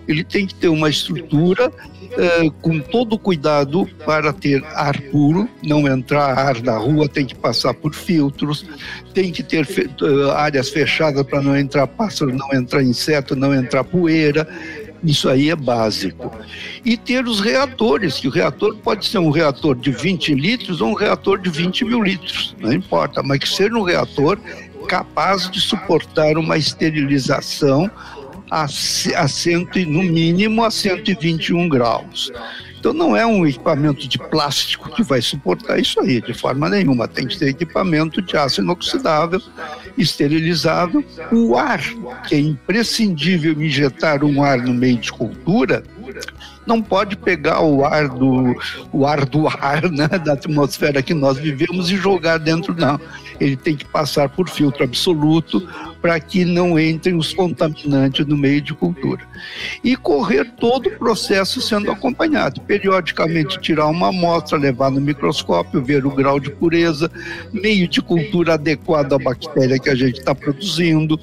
ele 0.07 0.23
tem 0.23 0.47
que 0.47 0.55
ter 0.55 0.69
uma 0.69 0.89
estrutura 0.89 1.69
uh, 1.69 2.51
com 2.61 2.79
todo 2.79 3.19
cuidado 3.19 3.87
para 4.05 4.31
ter 4.31 4.63
ar 4.73 4.99
puro, 5.11 5.49
não 5.63 5.87
entrar 5.87 6.37
ar 6.37 6.61
da 6.61 6.77
rua, 6.77 7.09
tem 7.09 7.25
que 7.25 7.35
passar 7.35 7.73
por 7.73 7.93
filtros, 7.93 8.65
tem 9.13 9.31
que 9.31 9.43
ter 9.43 9.65
fe 9.65 9.89
uh, 10.01 10.31
áreas 10.31 10.69
fechadas 10.69 11.23
para 11.23 11.41
não 11.41 11.57
entrar 11.57 11.87
pássaro, 11.87 12.33
não 12.33 12.53
entrar 12.53 12.81
inseto, 12.81 13.35
não 13.35 13.53
entrar 13.53 13.83
poeira. 13.83 14.47
Isso 15.03 15.29
aí 15.29 15.51
é 15.51 15.55
básico. 15.55 16.31
E 16.83 16.97
ter 16.97 17.27
os 17.27 17.39
reatores, 17.39 18.17
que 18.17 18.27
o 18.27 18.31
reator 18.31 18.75
pode 18.77 19.05
ser 19.05 19.19
um 19.19 19.29
reator 19.29 19.75
de 19.75 19.91
20 19.91 20.33
litros 20.33 20.81
ou 20.81 20.89
um 20.89 20.95
reator 20.95 21.39
de 21.39 21.51
20 21.51 21.85
mil 21.85 22.01
litros, 22.01 22.55
não 22.59 22.73
importa, 22.73 23.21
mas 23.21 23.39
que 23.39 23.47
seja 23.47 23.75
um 23.75 23.83
reator 23.83 24.39
capaz 24.87 25.51
de 25.51 25.59
suportar 25.59 26.37
uma 26.37 26.57
esterilização 26.57 27.91
a, 28.49 28.63
a 28.63 29.27
cento, 29.27 29.79
no 29.79 30.03
mínimo 30.03 30.63
a 30.63 30.71
121 30.71 31.69
graus. 31.69 32.31
Então 32.79 32.93
não 32.93 33.15
é 33.15 33.25
um 33.25 33.45
equipamento 33.45 34.07
de 34.07 34.17
plástico 34.17 34.89
que 34.91 35.03
vai 35.03 35.21
suportar 35.21 35.79
isso 35.79 35.99
aí, 35.99 36.21
de 36.21 36.33
forma 36.33 36.69
nenhuma. 36.69 37.07
Tem 37.07 37.27
que 37.27 37.37
ter 37.37 37.49
equipamento 37.49 38.21
de 38.21 38.37
aço 38.37 38.61
inoxidável, 38.61 39.41
esterilizável. 39.97 41.03
O 41.31 41.57
ar, 41.57 41.81
que 42.27 42.35
é 42.35 42.39
imprescindível 42.39 43.53
injetar 43.53 44.23
um 44.23 44.43
ar 44.43 44.59
no 44.59 44.73
meio 44.73 44.97
de 44.97 45.11
cultura, 45.11 45.83
não 46.65 46.81
pode 46.81 47.15
pegar 47.15 47.61
o 47.61 47.83
ar 47.83 48.07
do 48.07 48.55
o 48.91 49.05
ar 49.05 49.25
do 49.25 49.47
ar 49.47 49.89
né, 49.89 50.07
da 50.07 50.33
atmosfera 50.33 51.01
que 51.01 51.13
nós 51.13 51.37
vivemos 51.37 51.89
e 51.89 51.95
jogar 51.95 52.37
dentro 52.37 52.75
não 52.75 52.99
ele 53.39 53.55
tem 53.55 53.75
que 53.75 53.85
passar 53.85 54.29
por 54.29 54.49
filtro 54.49 54.83
absoluto 54.83 55.67
para 56.01 56.19
que 56.19 56.45
não 56.45 56.79
entrem 56.79 57.15
os 57.15 57.33
contaminantes 57.33 58.25
no 58.25 58.37
meio 58.37 58.61
de 58.61 58.73
cultura. 58.73 59.21
E 59.83 59.95
correr 59.95 60.45
todo 60.59 60.87
o 60.87 60.97
processo 60.97 61.61
sendo 61.61 61.91
acompanhado. 61.91 62.61
Periodicamente 62.61 63.59
tirar 63.59 63.87
uma 63.87 64.09
amostra, 64.09 64.57
levar 64.57 64.91
no 64.91 65.01
microscópio, 65.01 65.83
ver 65.83 66.05
o 66.05 66.11
grau 66.11 66.39
de 66.39 66.51
pureza, 66.51 67.11
meio 67.51 67.87
de 67.87 68.01
cultura 68.01 68.53
adequado 68.53 69.13
à 69.13 69.19
bactéria 69.19 69.79
que 69.79 69.89
a 69.89 69.95
gente 69.95 70.19
está 70.19 70.33
produzindo, 70.33 71.19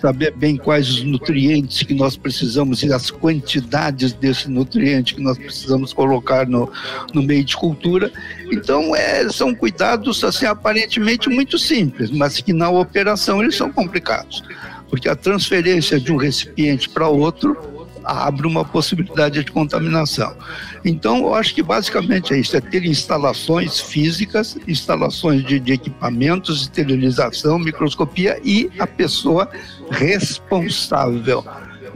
saber 0.00 0.32
bem 0.32 0.56
quais 0.56 0.88
os 0.88 1.02
nutrientes 1.02 1.82
que 1.82 1.94
nós 1.94 2.16
precisamos 2.16 2.82
e 2.82 2.92
as 2.92 3.10
quantidades 3.10 4.12
desse 4.12 4.50
nutriente 4.50 5.14
que 5.14 5.22
nós 5.22 5.38
precisamos 5.38 5.92
colocar 5.92 6.46
no, 6.46 6.70
no 7.14 7.22
meio 7.22 7.44
de 7.44 7.56
cultura. 7.56 8.12
Então, 8.50 8.94
é, 8.94 9.28
são 9.30 9.54
cuidados, 9.54 10.22
assim, 10.24 10.46
aparentemente 10.46 11.28
muito 11.28 11.58
simples, 11.58 12.10
mas 12.10 12.40
que 12.40 12.52
na 12.52 12.70
operação 12.70 13.42
eles 13.42 13.56
são 13.56 13.72
complicados, 13.72 14.42
porque 14.88 15.08
a 15.08 15.16
transferência 15.16 15.98
de 15.98 16.12
um 16.12 16.16
recipiente 16.16 16.88
para 16.88 17.08
outro 17.08 17.75
abre 18.06 18.46
uma 18.46 18.64
possibilidade 18.64 19.42
de 19.42 19.50
contaminação. 19.50 20.36
Então, 20.84 21.18
eu 21.18 21.34
acho 21.34 21.54
que 21.54 21.62
basicamente 21.62 22.32
é 22.32 22.38
isso: 22.38 22.56
é 22.56 22.60
ter 22.60 22.84
instalações 22.84 23.80
físicas, 23.80 24.56
instalações 24.66 25.44
de, 25.44 25.58
de 25.58 25.72
equipamentos, 25.72 26.62
esterilização, 26.62 27.58
microscopia 27.58 28.40
e 28.44 28.70
a 28.78 28.86
pessoa 28.86 29.48
responsável 29.90 31.44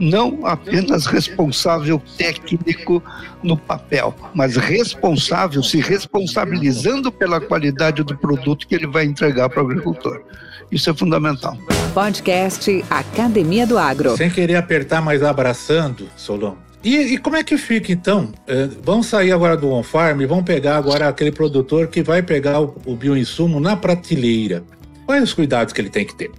não 0.01 0.47
apenas 0.47 1.05
responsável 1.05 2.01
técnico 2.17 3.03
no 3.43 3.55
papel, 3.55 4.15
mas 4.33 4.55
responsável, 4.55 5.61
se 5.61 5.79
responsabilizando 5.79 7.11
pela 7.11 7.39
qualidade 7.39 8.01
do 8.03 8.17
produto 8.17 8.67
que 8.67 8.73
ele 8.73 8.87
vai 8.87 9.05
entregar 9.05 9.47
para 9.47 9.61
o 9.61 9.65
agricultor. 9.67 10.23
Isso 10.71 10.89
é 10.89 10.93
fundamental. 10.93 11.57
Podcast 11.93 12.83
Academia 12.89 13.67
do 13.67 13.77
Agro. 13.77 14.15
Sem 14.15 14.29
querer 14.29 14.55
apertar, 14.55 15.01
mas 15.01 15.21
abraçando, 15.21 16.07
Solon. 16.15 16.55
E, 16.83 16.95
e, 16.95 17.17
como 17.17 17.35
é 17.35 17.43
que 17.43 17.57
fica 17.57 17.91
então? 17.91 18.31
É, 18.47 18.67
vamos 18.81 19.07
sair 19.07 19.31
agora 19.31 19.55
do 19.55 19.69
on-farm 19.69 20.21
e 20.21 20.25
vamos 20.25 20.45
pegar 20.45 20.77
agora 20.77 21.07
aquele 21.07 21.31
produtor 21.31 21.87
que 21.87 22.01
vai 22.01 22.23
pegar 22.23 22.61
o, 22.61 22.75
o 22.85 22.95
bioinsumo 22.95 23.59
na 23.59 23.75
prateleira. 23.75 24.63
Quais 25.05 25.23
os 25.23 25.33
cuidados 25.33 25.73
que 25.73 25.81
ele 25.81 25.89
tem 25.89 26.05
que 26.05 26.15
ter? 26.15 26.31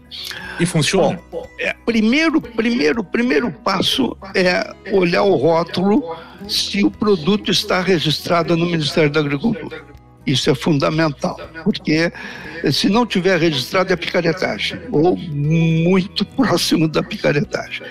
E 0.59 0.65
funciona? 0.65 1.21
Bom, 1.31 1.47
é, 1.61 1.75
primeiro, 1.85 2.41
primeiro, 2.41 3.05
primeiro 3.05 3.53
passo 3.53 4.17
é 4.35 4.75
olhar 4.91 5.25
o 5.25 5.37
rótulo 5.37 6.17
se 6.49 6.83
o 6.83 6.91
produto 6.91 7.51
está 7.51 7.81
registrado 7.81 8.57
no 8.57 8.67
Ministério 8.67 9.11
da 9.11 9.21
Agricultura. 9.21 9.92
Isso 10.27 10.49
é 10.51 10.55
fundamental, 10.55 11.37
porque 11.65 12.13
se 12.73 12.89
não 12.89 13.05
tiver 13.05 13.41
registrado 13.41 13.93
é 13.93 13.97
picaretagem, 13.97 14.81
ou 14.91 15.17
muito 15.17 16.25
próximo 16.37 16.87
da 16.87 17.03
picaretagem 17.03 17.83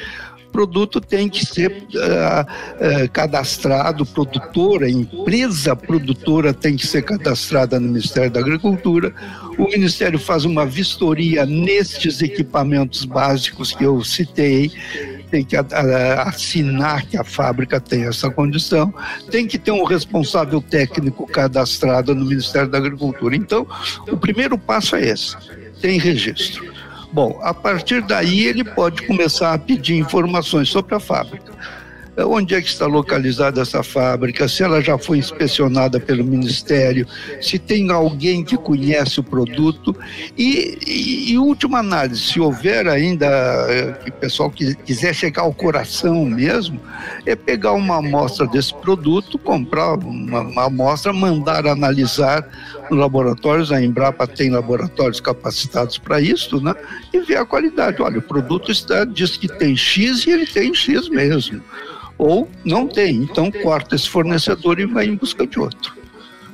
produto 0.52 1.00
tem 1.00 1.30
que 1.30 1.46
ser 1.46 1.72
uh, 1.72 3.06
uh, 3.06 3.10
cadastrado, 3.12 4.06
produtora, 4.06 4.90
empresa 4.90 5.76
produtora 5.76 6.54
tem 6.54 6.76
que 6.76 6.86
ser 6.86 7.04
cadastrada 7.04 7.80
no 7.80 7.88
Ministério 7.88 8.30
da 8.30 8.40
Agricultura. 8.40 9.14
O 9.58 9.64
Ministério 9.64 10.20
faz 10.20 10.46
uma 10.46 10.66
vistoria 10.66 11.46
nestes 11.46 12.22
equipamentos 12.22 13.06
básicos 13.06 13.72
que 13.74 13.84
eu 13.84 14.04
citei, 14.04 14.72
tem 15.32 15.46
que 15.46 15.56
assinar 15.56 17.06
que 17.06 17.16
a 17.16 17.24
fábrica 17.24 17.80
tem 17.80 18.04
essa 18.04 18.30
condição, 18.30 18.94
tem 19.32 19.48
que 19.48 19.58
ter 19.58 19.72
um 19.72 19.86
responsável 19.86 20.62
técnico 20.62 21.26
cadastrado 21.26 22.14
no 22.14 22.26
Ministério 22.26 22.70
da 22.70 22.78
Agricultura. 22.78 23.34
Então, 23.34 23.66
o 24.10 24.18
primeiro 24.18 24.58
passo 24.58 24.98
é 24.98 25.08
esse: 25.08 25.38
tem 25.82 25.98
registro. 25.98 26.70
Bom, 27.14 27.40
a 27.42 27.54
partir 27.54 28.02
daí 28.02 28.46
ele 28.46 28.64
pode 28.64 29.06
começar 29.08 29.54
a 29.54 29.58
pedir 29.58 29.96
informações 29.96 30.70
sobre 30.70 30.96
a 30.96 31.00
fábrica. 31.00 31.52
É, 32.18 32.26
onde 32.26 32.54
é 32.54 32.62
que 32.62 32.68
está 32.68 32.86
localizada 32.86 33.62
essa 33.62 33.82
fábrica, 33.82 34.48
se 34.48 34.64
ela 34.64 34.82
já 34.82 34.98
foi 34.98 35.18
inspecionada 35.18 35.98
pelo 35.98 36.26
Ministério, 36.26 37.08
se 37.40 37.58
tem 37.58 37.90
alguém 37.90 38.44
que 38.44 38.58
conhece 38.58 39.22
o 39.22 39.24
produto. 39.24 39.96
E, 40.38 40.78
e, 40.86 41.32
e 41.32 41.38
última 41.38 41.80
análise, 41.80 42.22
se 42.22 42.40
houver 42.40 42.88
ainda, 42.88 43.28
é, 43.70 43.94
que 44.04 44.10
o 44.10 44.14
pessoal 44.14 44.52
quiser 44.52 45.14
chegar 45.14 45.44
ao 45.44 45.54
coração 45.54 46.26
mesmo, 46.26 46.82
é 47.26 47.34
pegar 47.34 47.72
uma 47.74 48.00
amostra 48.00 48.46
desse 48.46 48.74
produto, 48.74 49.38
comprar 49.38 49.94
uma, 49.94 50.42
uma 50.42 50.66
amostra, 50.66 51.14
mandar 51.14 51.66
analisar 51.66 52.46
laboratórios, 52.96 53.72
a 53.72 53.82
Embrapa 53.82 54.28
tem 54.28 54.50
laboratórios 54.50 55.20
capacitados 55.20 55.98
para 55.98 56.20
isso, 56.22 56.62
né? 56.62 56.74
E 57.14 57.20
ver 57.20 57.38
a 57.38 57.46
qualidade. 57.46 58.02
Olha, 58.02 58.20
o 58.20 58.22
produto 58.22 58.72
está, 58.72 59.06
diz 59.06 59.38
que 59.38 59.48
tem 59.48 59.76
X 59.76 60.26
e 60.26 60.32
ele 60.32 60.46
tem 60.46 60.74
X 60.74 61.10
mesmo 61.10 61.62
ou 62.22 62.48
não 62.64 62.88
tem. 62.88 63.16
Então 63.16 63.52
corta 63.52 63.96
esse 63.96 64.08
fornecedor 64.08 64.80
e 64.80 64.86
vai 64.86 65.08
em 65.08 65.16
busca 65.16 65.46
de 65.48 65.60
outro. 65.60 65.96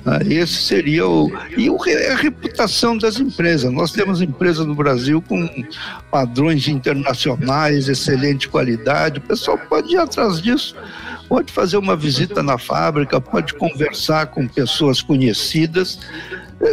Ah, 0.06 0.20
esse 0.26 0.54
seria 0.54 1.06
o. 1.06 1.30
E 1.58 1.68
a 2.10 2.16
reputação 2.16 2.98
das 2.98 3.20
empresas. 3.20 3.70
Nós 3.70 3.92
temos 3.92 4.22
empresas 4.22 4.66
no 4.66 4.74
Brasil 4.74 5.22
com 5.22 5.46
padrões 6.10 6.70
internacionais, 6.70 7.90
excelente 7.90 8.48
qualidade. 8.48 9.20
O 9.20 9.22
pessoal 9.22 9.58
pode 9.58 9.94
ir 9.94 9.98
atrás 9.98 10.42
disso. 10.42 10.74
Pode 11.28 11.52
fazer 11.52 11.78
uma 11.78 11.96
visita 11.96 12.42
na 12.42 12.58
fábrica, 12.58 13.20
pode 13.20 13.54
conversar 13.54 14.28
com 14.28 14.48
pessoas 14.48 15.02
conhecidas. 15.02 16.00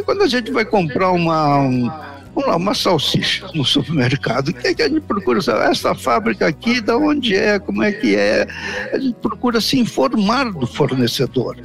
Quando 0.05 0.23
a 0.23 0.27
gente 0.27 0.51
vai 0.51 0.65
comprar 0.65 1.11
uma. 1.11 1.59
Um, 1.59 1.89
vamos 2.35 2.49
lá, 2.49 2.57
uma 2.57 2.75
salsicha 2.75 3.47
no 3.55 3.65
supermercado. 3.67 4.49
O 4.49 4.55
que, 4.55 4.69
é 4.69 4.75
que 4.75 4.83
a 4.83 4.89
gente 4.89 5.03
procura? 5.03 5.39
Essa 5.39 5.95
fábrica 5.95 6.47
aqui, 6.47 6.81
da 6.81 6.97
onde 6.97 7.35
é, 7.35 7.59
como 7.59 7.83
é 7.83 7.93
que 7.93 8.15
é? 8.15 8.47
A 8.93 8.99
gente 8.99 9.17
procura 9.17 9.61
se 9.61 9.79
informar 9.79 10.53
do 10.53 10.67
fornecedor. 10.67 11.57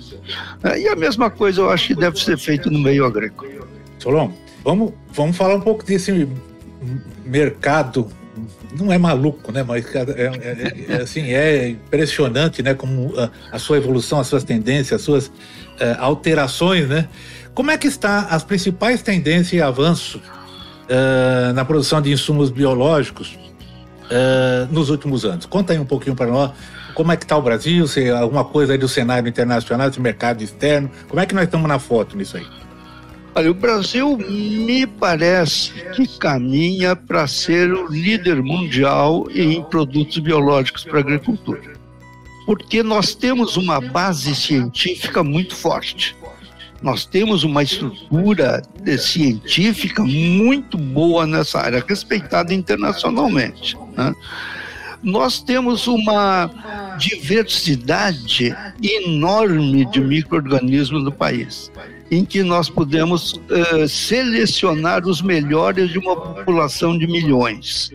É, 0.64 0.80
e 0.80 0.88
a 0.88 0.96
mesma 0.96 1.30
coisa 1.30 1.62
eu 1.62 1.70
acho 1.70 1.88
que 1.88 1.96
deve 1.96 2.20
ser 2.20 2.38
feito 2.38 2.72
no 2.72 2.80
meio 2.80 3.06
agrícola. 3.06 3.52
Solon, 4.00 4.32
vamos, 4.64 4.94
vamos 5.14 5.38
falar 5.38 5.56
um 5.56 5.62
pouco 5.62 5.84
desse 5.86 6.28
mercado 7.26 8.10
não 8.78 8.92
é 8.92 8.98
maluco, 8.98 9.52
né? 9.52 9.64
Mas 9.64 9.86
é, 9.96 10.00
é, 10.00 10.94
é, 10.94 11.02
assim 11.02 11.34
é 11.34 11.70
impressionante, 11.70 12.62
né? 12.62 12.74
Como 12.74 13.14
a, 13.18 13.30
a, 13.52 13.60
sua 13.60 13.78
evolução, 13.78 14.20
as 14.20 14.28
suas 14.28 14.44
tendências, 14.44 15.00
as 15.00 15.02
suas 15.02 15.32
é, 15.80 15.96
alterações, 16.00 16.88
né? 16.88 17.08
Como 17.54 17.72
é 17.72 17.78
que 17.78 17.88
está 17.88 18.28
as 18.30 18.44
principais 18.44 19.02
tendências 19.02 19.54
e 19.54 19.62
avanços 19.62 20.22
uh, 20.90 21.54
na 21.54 21.66
produção 21.66 22.02
de 22.02 22.12
insumos 22.12 22.50
biológicos 22.50 23.38
uh, 24.06 24.72
nos 24.72 24.90
últimos 24.90 25.26
anos. 25.26 25.46
Conta 25.46 25.74
aí 25.74 25.80
um 25.80 25.86
pouquinho 25.86 26.16
para 26.16 26.28
nós 26.28 26.52
como 27.00 27.14
é 27.14 27.16
que 27.16 27.24
está 27.24 27.38
o 27.38 27.42
Brasil, 27.42 27.88
se 27.88 28.10
alguma 28.10 28.44
coisa 28.44 28.74
aí 28.74 28.78
do 28.78 28.90
cenário 28.90 29.30
internacional, 29.30 29.90
do 29.90 30.02
mercado 30.02 30.44
externo, 30.44 30.92
como 31.08 31.22
é 31.22 31.26
que 31.26 31.34
nós 31.34 31.46
estamos 31.46 31.66
na 31.66 31.80
foto 31.80 32.18
nisso 32.18 32.36
aí? 32.36 32.46
Olha, 33.36 33.52
o 33.52 33.54
Brasil 33.54 34.18
me 34.18 34.88
parece 34.88 35.72
que 35.96 36.08
caminha 36.18 36.96
para 36.96 37.28
ser 37.28 37.72
o 37.72 37.88
líder 37.88 38.42
mundial 38.42 39.28
em 39.34 39.64
produtos 39.64 40.18
biológicos 40.18 40.84
para 40.84 40.98
a 40.98 41.02
agricultura. 41.02 41.74
Porque 42.46 42.82
nós 42.82 43.14
temos 43.14 43.56
uma 43.56 43.80
base 43.80 44.36
científica 44.36 45.24
muito 45.24 45.56
forte. 45.56 46.16
Nós 46.82 47.06
temos 47.06 47.44
uma 47.44 47.62
estrutura 47.62 48.62
científica 48.98 50.04
muito 50.04 50.78
boa 50.78 51.28
nessa 51.28 51.60
área, 51.60 51.84
respeitada 51.88 52.54
internacionalmente. 52.54 53.78
Né? 53.96 54.14
Nós 55.04 55.42
temos 55.42 55.88
uma 55.88 56.50
diversidade 56.98 58.56
enorme 58.82 59.86
de 59.86 60.02
micro-organismos 60.02 61.04
no 61.04 61.12
país, 61.12 61.72
em 62.12 62.26
que 62.26 62.44
nós 62.44 62.70
podemos 62.70 63.34
uh, 63.34 63.88
selecionar 63.88 65.06
os 65.08 65.22
melhores 65.22 65.90
de 65.92 66.00
uma 66.00 66.16
população 66.16 66.98
de 66.98 67.06
milhões 67.06 67.92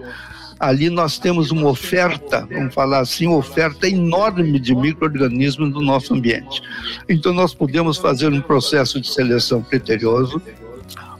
ali 0.58 0.88
nós 0.88 1.18
temos 1.18 1.50
uma 1.50 1.68
oferta, 1.68 2.46
vamos 2.50 2.72
falar 2.72 3.00
assim, 3.00 3.26
oferta 3.26 3.88
enorme 3.88 4.58
de 4.58 4.74
micro-organismos 4.74 5.70
no 5.70 5.80
nosso 5.80 6.14
ambiente. 6.14 6.62
Então 7.08 7.32
nós 7.32 7.52
podemos 7.52 7.98
fazer 7.98 8.32
um 8.32 8.40
processo 8.40 9.00
de 9.00 9.08
seleção 9.08 9.62
criterioso, 9.62 10.40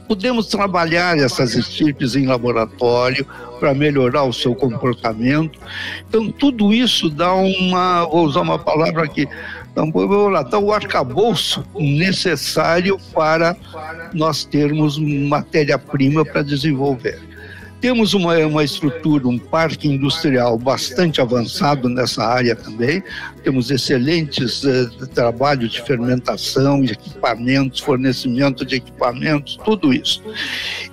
podemos 0.07 0.47
trabalhar 0.47 1.17
essas 1.17 1.55
estirpes 1.55 2.15
em 2.15 2.25
laboratório 2.25 3.25
para 3.59 3.73
melhorar 3.73 4.23
o 4.23 4.33
seu 4.33 4.55
comportamento. 4.55 5.59
Então 6.07 6.31
tudo 6.31 6.73
isso 6.73 7.09
dá 7.09 7.33
uma, 7.33 8.05
vou 8.05 8.25
usar 8.25 8.41
uma 8.41 8.59
palavra 8.59 9.03
aqui, 9.03 9.27
então, 9.75 9.91
vamos 9.91 10.31
lá, 10.31 10.41
dá 10.41 10.57
o 10.57 10.71
arcabouço 10.71 11.61
necessário 11.77 12.97
para 13.13 13.57
nós 14.13 14.45
termos 14.45 14.97
matéria-prima 14.97 16.23
para 16.23 16.41
desenvolver. 16.41 17.19
Temos 17.81 18.13
uma, 18.13 18.37
uma 18.39 18.63
estrutura, 18.63 19.27
um 19.27 19.37
parque 19.37 19.87
industrial 19.87 20.57
bastante 20.57 21.21
avançado 21.21 21.87
nessa 21.87 22.23
área 22.23 22.55
também. 22.55 23.03
Temos 23.43 23.69
excelentes 23.69 24.63
uh, 24.63 25.07
trabalhos 25.07 25.71
de 25.71 25.81
fermentação, 25.81 26.81
de 26.81 26.93
equipamentos, 26.93 27.79
fornecimento 27.79 28.65
de 28.65 28.75
equipamentos, 28.75 29.57
tudo 29.63 29.93
isso. 29.93 30.23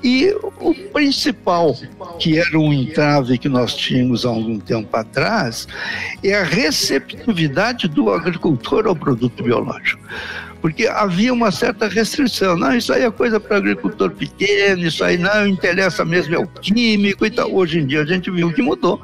E 0.03 0.35
o 0.61 0.75
principal, 0.93 1.77
que 2.19 2.39
era 2.39 2.59
um 2.59 2.73
entrave 2.73 3.39
que 3.39 3.49
nós 3.49 3.75
tínhamos 3.75 4.27
há 4.27 4.29
algum 4.29 4.59
tempo 4.59 4.95
atrás, 4.97 5.67
é 6.23 6.35
a 6.35 6.45
receptividade 6.45 7.89
do 7.89 8.11
agricultor 8.11 8.87
ao 8.87 8.97
produto 8.97 9.43
biológico 9.43 10.03
porque 10.63 10.87
havia 10.87 11.33
uma 11.33 11.51
certa 11.51 11.89
restrição. 11.89 12.57
Não, 12.57 12.75
isso 12.75 12.93
aí 12.93 13.03
é 13.03 13.11
coisa 13.11 13.41
para 13.41 13.57
agricultor 13.57 14.13
pequeno, 14.13 14.87
isso 14.87 15.03
aí 15.03 15.19
não 15.19 15.47
interessa 15.47 16.05
mesmo 16.05 16.37
é 16.37 16.39
o 16.39 16.47
químico 16.47 17.27
e 17.27 17.31
tal. 17.31 17.53
Hoje 17.53 17.81
em 17.81 17.87
dia 17.87 18.03
a 18.03 18.07
gente 18.07 18.31
viu 18.31 18.53
que 18.53 18.63
mudou. 18.63 19.03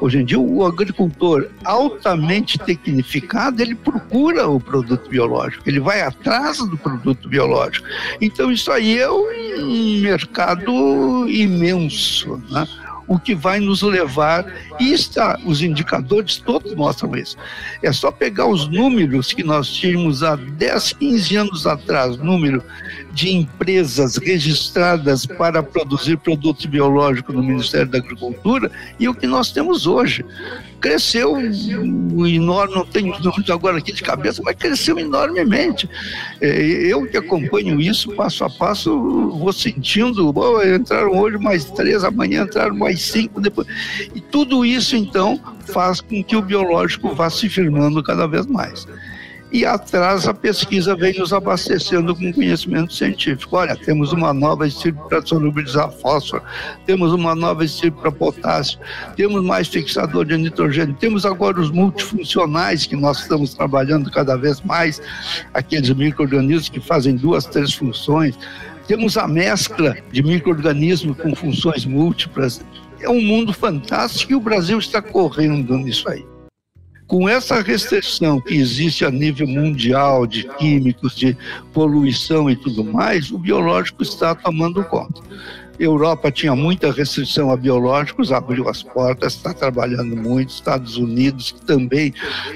Hoje 0.00 0.18
em 0.18 0.24
dia 0.24 0.40
o 0.40 0.64
agricultor 0.64 1.48
altamente 1.62 2.58
tecnificado, 2.58 3.60
ele 3.60 3.74
procura 3.74 4.48
o 4.48 4.58
produto 4.58 5.08
biológico, 5.08 5.62
ele 5.68 5.78
vai 5.78 6.00
atrás 6.00 6.58
do 6.58 6.76
produto 6.76 7.28
biológico. 7.28 7.86
Então 8.20 8.50
isso 8.50 8.72
aí 8.72 8.98
é 8.98 9.10
um 9.10 10.00
mercado 10.00 11.28
imenso, 11.28 12.42
né? 12.50 12.66
O 13.06 13.18
que 13.18 13.34
vai 13.34 13.60
nos 13.60 13.82
levar, 13.82 14.44
e 14.80 14.92
está, 14.92 15.38
os 15.44 15.62
indicadores 15.62 16.38
todos 16.38 16.74
mostram 16.74 17.16
isso. 17.16 17.36
É 17.82 17.92
só 17.92 18.10
pegar 18.10 18.46
os 18.46 18.68
números 18.68 19.32
que 19.32 19.42
nós 19.42 19.68
tínhamos 19.68 20.22
há 20.22 20.36
10, 20.36 20.92
15 20.94 21.36
anos 21.36 21.66
atrás, 21.66 22.16
número 22.16 22.62
de 23.12 23.30
empresas 23.30 24.16
registradas 24.16 25.24
para 25.24 25.62
produzir 25.62 26.16
produtos 26.18 26.66
biológicos 26.66 27.34
no 27.34 27.42
Ministério 27.42 27.88
da 27.88 27.98
Agricultura, 27.98 28.70
e 28.98 29.08
o 29.08 29.14
que 29.14 29.26
nós 29.26 29.52
temos 29.52 29.86
hoje. 29.86 30.24
Cresceu 30.84 31.34
enorme, 31.40 32.74
não 32.74 32.84
tenho 32.84 33.18
números 33.18 33.48
agora 33.48 33.78
aqui 33.78 33.90
de 33.90 34.02
cabeça, 34.02 34.42
mas 34.44 34.54
cresceu 34.54 34.98
enormemente. 34.98 35.88
É, 36.42 36.60
eu 36.62 37.06
que 37.06 37.16
acompanho 37.16 37.80
isso 37.80 38.12
passo 38.12 38.44
a 38.44 38.50
passo, 38.50 38.90
vou 39.30 39.50
sentindo, 39.50 40.30
oh, 40.36 40.62
entraram 40.62 41.18
hoje 41.18 41.38
mais 41.38 41.64
três, 41.64 42.04
amanhã 42.04 42.42
entraram 42.42 42.76
mais 42.76 43.00
cinco, 43.00 43.40
depois. 43.40 43.66
E 44.14 44.20
tudo 44.20 44.62
isso, 44.62 44.94
então, 44.94 45.40
faz 45.72 46.02
com 46.02 46.22
que 46.22 46.36
o 46.36 46.42
biológico 46.42 47.14
vá 47.14 47.30
se 47.30 47.48
firmando 47.48 48.02
cada 48.02 48.26
vez 48.26 48.44
mais 48.44 48.86
e 49.54 49.64
atrás 49.64 50.26
a 50.26 50.34
pesquisa 50.34 50.96
vem 50.96 51.16
nos 51.16 51.32
abastecendo 51.32 52.12
com 52.12 52.32
conhecimento 52.32 52.92
científico. 52.92 53.56
Olha, 53.56 53.76
temos 53.76 54.12
uma 54.12 54.34
nova 54.34 54.66
estirpe 54.66 54.98
para 55.08 55.24
solubilizar 55.24 55.92
fósforo, 55.92 56.42
temos 56.84 57.12
uma 57.12 57.36
nova 57.36 57.64
estirpe 57.64 58.00
para 58.00 58.10
potássio, 58.10 58.80
temos 59.14 59.44
mais 59.44 59.68
fixador 59.68 60.24
de 60.24 60.36
nitrogênio, 60.36 60.96
temos 60.96 61.24
agora 61.24 61.60
os 61.60 61.70
multifuncionais 61.70 62.84
que 62.84 62.96
nós 62.96 63.20
estamos 63.20 63.54
trabalhando 63.54 64.10
cada 64.10 64.36
vez 64.36 64.60
mais, 64.62 65.00
aqueles 65.54 65.88
micro-organismos 65.90 66.68
que 66.68 66.80
fazem 66.80 67.14
duas, 67.14 67.46
três 67.46 67.72
funções. 67.72 68.36
Temos 68.88 69.16
a 69.16 69.28
mescla 69.28 69.96
de 70.10 70.20
micro-organismos 70.20 71.16
com 71.16 71.32
funções 71.32 71.86
múltiplas. 71.86 72.60
É 73.00 73.08
um 73.08 73.22
mundo 73.22 73.52
fantástico 73.52 74.32
e 74.32 74.34
o 74.34 74.40
Brasil 74.40 74.80
está 74.80 75.00
correndo 75.00 75.78
nisso 75.78 76.08
aí. 76.08 76.33
Com 77.06 77.28
essa 77.28 77.60
restrição 77.60 78.40
que 78.40 78.54
existe 78.54 79.04
a 79.04 79.10
nível 79.10 79.46
mundial 79.46 80.26
de 80.26 80.44
químicos, 80.56 81.14
de 81.14 81.36
poluição 81.72 82.48
e 82.48 82.56
tudo 82.56 82.82
mais, 82.82 83.30
o 83.30 83.38
biológico 83.38 84.02
está 84.02 84.34
tomando 84.34 84.82
conta. 84.84 85.20
Europa 85.78 86.30
tinha 86.30 86.54
muita 86.54 86.92
restrição 86.92 87.50
a 87.50 87.56
biológicos, 87.56 88.32
abriu 88.32 88.68
as 88.68 88.82
portas, 88.82 89.34
está 89.34 89.52
trabalhando 89.52 90.16
muito. 90.16 90.50
Estados 90.50 90.96
Unidos, 90.96 91.52
que 91.52 91.66
também 91.66 92.14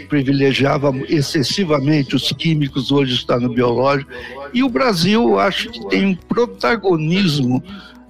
privilegiava 0.09 0.93
excessivamente 1.09 2.15
os 2.15 2.31
químicos, 2.33 2.93
hoje 2.93 3.15
está 3.15 3.39
no 3.39 3.49
biológico. 3.49 4.11
E 4.55 4.63
o 4.63 4.69
Brasil, 4.69 5.39
acho 5.39 5.71
que 5.71 5.87
tem 5.89 6.07
um 6.07 6.15
protagonismo 6.15 7.63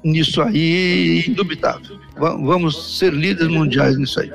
nisso 0.04 0.42
aí 0.42 1.24
indubitável. 1.26 1.98
Vamos 2.16 2.98
ser 2.98 3.12
líderes 3.12 3.52
mundiais 3.52 3.96
nisso 3.96 4.20
aí. 4.20 4.30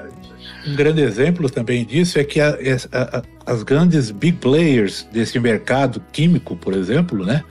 Um 0.65 0.75
grande 0.75 1.01
exemplo 1.01 1.49
também 1.49 1.85
disso 1.85 2.17
é 2.17 2.23
que 2.23 2.39
a, 2.39 2.57
a, 2.91 3.21
as 3.45 3.63
grandes 3.63 4.11
big 4.11 4.37
players 4.37 5.07
desse 5.11 5.39
mercado 5.39 6.01
químico, 6.11 6.55
por 6.55 6.73
exemplo, 6.73 7.25
né? 7.25 7.43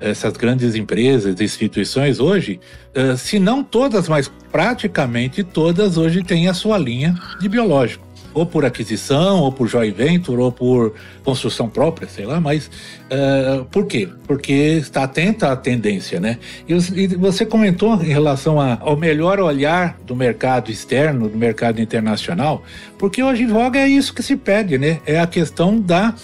Essas 0.00 0.36
grandes 0.36 0.74
empresas, 0.74 1.40
instituições 1.40 2.20
hoje, 2.20 2.60
uh, 2.96 3.16
se 3.16 3.38
não 3.38 3.62
todas, 3.62 4.08
mas 4.08 4.30
praticamente 4.50 5.42
todas 5.42 5.96
hoje 5.96 6.22
têm 6.22 6.48
a 6.48 6.54
sua 6.54 6.76
linha 6.76 7.14
de 7.40 7.48
biológico 7.48 8.04
ou 8.34 8.44
por 8.44 8.64
aquisição, 8.64 9.40
ou 9.40 9.52
por 9.52 9.68
joint 9.68 9.94
venture, 9.94 10.40
ou 10.40 10.52
por 10.52 10.94
construção 11.24 11.68
própria, 11.68 12.08
sei 12.08 12.26
lá, 12.26 12.40
mas 12.40 12.66
uh, 12.66 13.64
por 13.66 13.86
quê? 13.86 14.08
Porque 14.26 14.52
está 14.52 15.04
atenta 15.04 15.52
à 15.52 15.56
tendência, 15.56 16.20
né? 16.20 16.38
E, 16.68 17.06
você 17.16 17.46
comentou 17.46 17.94
em 18.02 18.08
relação 18.08 18.60
a, 18.60 18.76
ao 18.80 18.96
melhor 18.96 19.38
olhar 19.38 19.96
do 20.04 20.16
mercado 20.16 20.70
externo, 20.70 21.28
do 21.28 21.38
mercado 21.38 21.80
internacional, 21.80 22.62
porque 22.98 23.22
hoje 23.22 23.44
em 23.44 23.46
voga 23.46 23.78
é 23.78 23.88
isso 23.88 24.12
que 24.12 24.22
se 24.22 24.36
pede, 24.36 24.76
né? 24.76 25.00
É 25.06 25.20
a 25.20 25.26
questão 25.26 25.80
da 25.80 26.14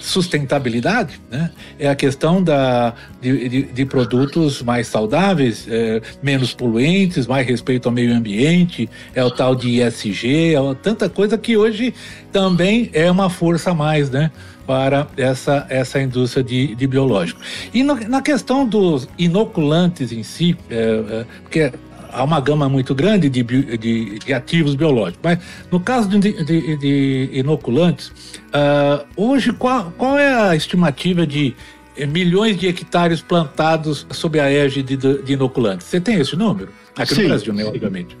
sustentabilidade, 0.00 1.20
né? 1.30 1.50
É 1.78 1.88
a 1.88 1.94
questão 1.94 2.42
da, 2.42 2.94
de, 3.20 3.48
de, 3.48 3.62
de 3.62 3.84
produtos 3.84 4.62
mais 4.62 4.86
saudáveis, 4.86 5.66
é, 5.68 6.00
menos 6.22 6.54
poluentes, 6.54 7.26
mais 7.26 7.46
respeito 7.46 7.88
ao 7.88 7.92
meio 7.92 8.14
ambiente, 8.14 8.88
é 9.14 9.24
o 9.24 9.30
tal 9.30 9.54
de 9.54 9.80
ESG, 9.80 10.54
é 10.54 10.74
tanta 10.82 11.08
coisa 11.08 11.36
que 11.38 11.56
hoje 11.56 11.94
também 12.32 12.90
é 12.92 13.10
uma 13.10 13.30
força 13.30 13.70
a 13.70 13.74
mais, 13.74 14.10
né? 14.10 14.30
Para 14.66 15.08
essa, 15.16 15.66
essa 15.68 16.00
indústria 16.00 16.44
de, 16.44 16.74
de 16.76 16.86
biológico. 16.86 17.40
E 17.74 17.82
no, 17.82 17.94
na 18.08 18.22
questão 18.22 18.66
dos 18.66 19.08
inoculantes 19.18 20.12
em 20.12 20.22
si, 20.22 20.56
é, 20.70 20.74
é, 20.76 21.26
porque 21.42 21.72
há 22.12 22.24
uma 22.24 22.40
gama 22.40 22.68
muito 22.68 22.94
grande 22.94 23.28
de, 23.28 23.42
de, 23.42 24.18
de 24.18 24.32
ativos 24.32 24.74
biológicos. 24.74 25.20
Mas 25.22 25.38
no 25.70 25.80
caso 25.80 26.08
de, 26.08 26.44
de, 26.76 27.30
inoculantes, 27.32 28.08
uh, 28.08 29.06
hoje 29.16 29.52
qual, 29.52 29.92
qual 29.96 30.18
é 30.18 30.50
a 30.50 30.56
estimativa 30.56 31.26
de 31.26 31.54
eh, 31.96 32.06
milhões 32.06 32.56
de 32.56 32.66
hectares 32.66 33.20
plantados 33.20 34.06
sob 34.10 34.38
a 34.40 34.50
égide 34.50 34.96
de, 34.96 35.32
inoculantes? 35.32 35.86
Você 35.86 36.00
tem 36.00 36.16
esse 36.16 36.36
número? 36.36 36.70
Aqui 36.96 37.14
Sim. 37.14 37.22
no 37.22 37.28
Brasil, 37.28 37.52
né, 37.52 37.64
obviamente. 37.64 38.16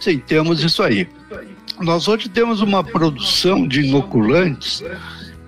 Sim, 0.00 0.18
temos 0.18 0.62
isso 0.62 0.82
aí. 0.82 1.08
Nós 1.80 2.06
hoje 2.06 2.28
temos 2.28 2.60
uma 2.60 2.84
produção 2.84 3.66
de 3.66 3.82
inoculantes 3.82 4.82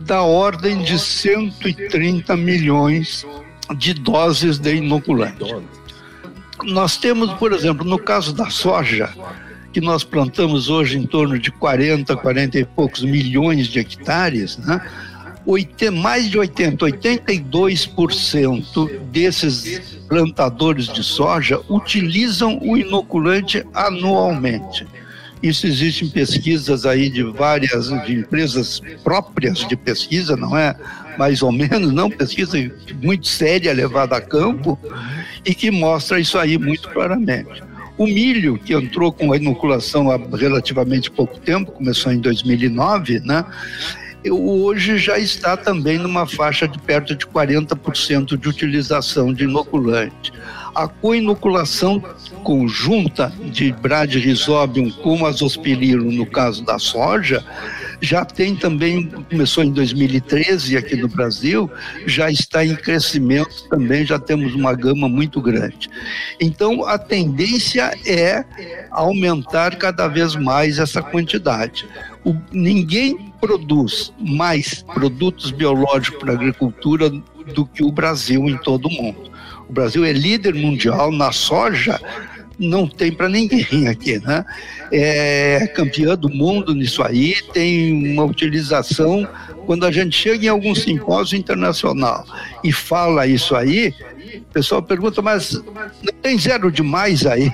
da 0.01 0.23
ordem 0.23 0.83
de 0.83 0.99
130 0.99 2.37
milhões 2.37 3.27
de 3.77 3.95
doses 3.95 4.59
de 4.59 4.77
inoculantes. 4.77 5.53
Nós 6.65 6.97
temos, 6.97 7.33
por 7.35 7.53
exemplo, 7.53 7.85
no 7.85 7.99
caso 7.99 8.33
da 8.33 8.51
soja, 8.51 9.11
que 9.73 9.81
nós 9.81 10.03
plantamos 10.03 10.71
hoje 10.71 10.97
em 10.97 11.07
torno 11.07 11.39
de 11.39 11.51
40, 11.51 12.17
40 12.17 12.59
e 12.59 12.65
poucos 12.65 13.03
milhões 13.03 13.67
de 13.67 13.79
hectares, 13.79 14.57
né? 14.59 14.81
mais 15.93 16.29
de 16.29 16.39
80, 16.39 16.87
82% 16.87 18.91
desses 19.11 19.99
plantadores 20.09 20.89
de 20.89 21.05
soja 21.05 21.61
utilizam 21.69 22.59
o 22.61 22.77
inoculante 22.77 23.65
anualmente. 23.73 24.85
Isso 25.43 25.67
existe 25.67 26.05
em 26.05 26.09
pesquisas 26.09 26.87
aí 26.87 27.11
de 27.11 27.23
várias 27.23 27.89
de 28.07 28.15
empresas 28.15 28.81
próprias 29.05 29.59
de 29.59 29.77
pesquisa, 29.77 30.37
não 30.37 30.57
é 30.57 30.75
mais 31.19 31.43
ou 31.43 31.53
menos, 31.53 31.93
não 31.93 32.11
pesquisa 32.11 32.57
muito 33.03 33.29
séria 33.29 33.73
levada 33.73 34.17
a 34.17 34.21
campo 34.21 34.79
e 35.47 35.55
que 35.55 35.71
mostra 35.71 36.19
isso 36.19 36.37
aí 36.37 36.59
muito 36.59 36.89
claramente. 36.91 37.63
O 37.97 38.05
milho, 38.05 38.59
que 38.59 38.75
entrou 38.75 39.11
com 39.11 39.33
a 39.33 39.37
inoculação 39.37 40.11
há 40.11 40.19
relativamente 40.37 41.11
pouco 41.11 41.39
tempo, 41.39 41.73
começou 41.73 42.13
em 42.13 42.19
2009, 42.19 43.21
né? 43.21 43.45
hoje 44.31 44.99
já 44.99 45.19
está 45.19 45.57
também 45.57 45.99
numa 45.99 46.27
faixa 46.27 46.67
de 46.67 46.79
perto 46.81 47.15
de 47.15 47.25
40% 47.27 48.37
de 48.37 48.49
utilização 48.49 49.33
de 49.33 49.45
inoculante. 49.45 50.33
A 50.75 50.89
coinoculação 50.89 52.03
conjunta 52.43 53.33
de 53.45 53.73
Bradyrhizobium 53.73 54.91
com 54.91 55.25
azospirilo, 55.25 56.11
no 56.11 56.27
caso 56.27 56.65
da 56.65 56.79
soja, 56.79 57.45
já 58.01 58.25
tem 58.25 58.55
também, 58.55 59.07
começou 59.31 59.65
em 59.65 59.71
2013 59.71 60.77
aqui 60.77 60.97
no 60.97 61.09
Brasil, 61.09 61.71
já 62.07 62.31
está 62.31 62.65
em 62.65 62.77
crescimento 62.77 63.69
também, 63.69 64.05
já 64.05 64.19
temos 64.19 64.55
uma 64.55 64.75
gama 64.75 65.09
muito 65.09 65.41
grande. 65.41 65.89
Então, 66.41 66.85
a 66.85 66.99
tendência 66.99 67.93
é 68.07 68.45
aumentar 68.91 69.77
cada 69.77 70.09
vez 70.09 70.35
mais 70.35 70.79
essa 70.79 71.03
quantidade. 71.03 71.87
O, 72.25 72.35
ninguém 72.53 73.33
produz 73.41 74.13
mais 74.19 74.83
produtos 74.83 75.51
biológicos 75.51 76.19
para 76.19 76.33
agricultura 76.33 77.11
do 77.55 77.65
que 77.65 77.83
o 77.85 77.93
Brasil 77.93 78.49
em 78.49 78.57
todo 78.59 78.87
o 78.87 78.93
mundo. 78.93 79.31
O 79.69 79.73
Brasil 79.73 80.05
é 80.05 80.13
líder 80.13 80.55
mundial 80.55 81.11
na 81.11 81.33
soja 81.33 82.01
não 82.59 82.87
tem 82.87 83.13
para 83.13 83.29
ninguém 83.29 83.89
aqui, 83.89 84.19
né? 84.19 84.45
É 84.93 85.67
campeã 85.75 86.17
do 86.17 86.29
mundo 86.29 86.75
nisso 86.75 87.03
aí, 87.03 87.37
tem 87.53 88.13
uma 88.13 88.25
utilização. 88.25 89.27
Quando 89.67 89.85
a 89.85 89.91
gente 89.91 90.17
chega 90.17 90.47
em 90.47 90.49
algum 90.49 90.75
simpósio 90.75 91.37
internacional 91.37 92.25
e 92.63 92.73
fala 92.73 93.27
isso 93.27 93.55
aí, 93.55 93.93
o 94.35 94.53
pessoal 94.53 94.83
pergunta, 94.83 95.21
mas 95.21 95.53
não 95.53 96.13
tem 96.23 96.39
zero 96.39 96.71
demais 96.71 97.27
aí? 97.27 97.51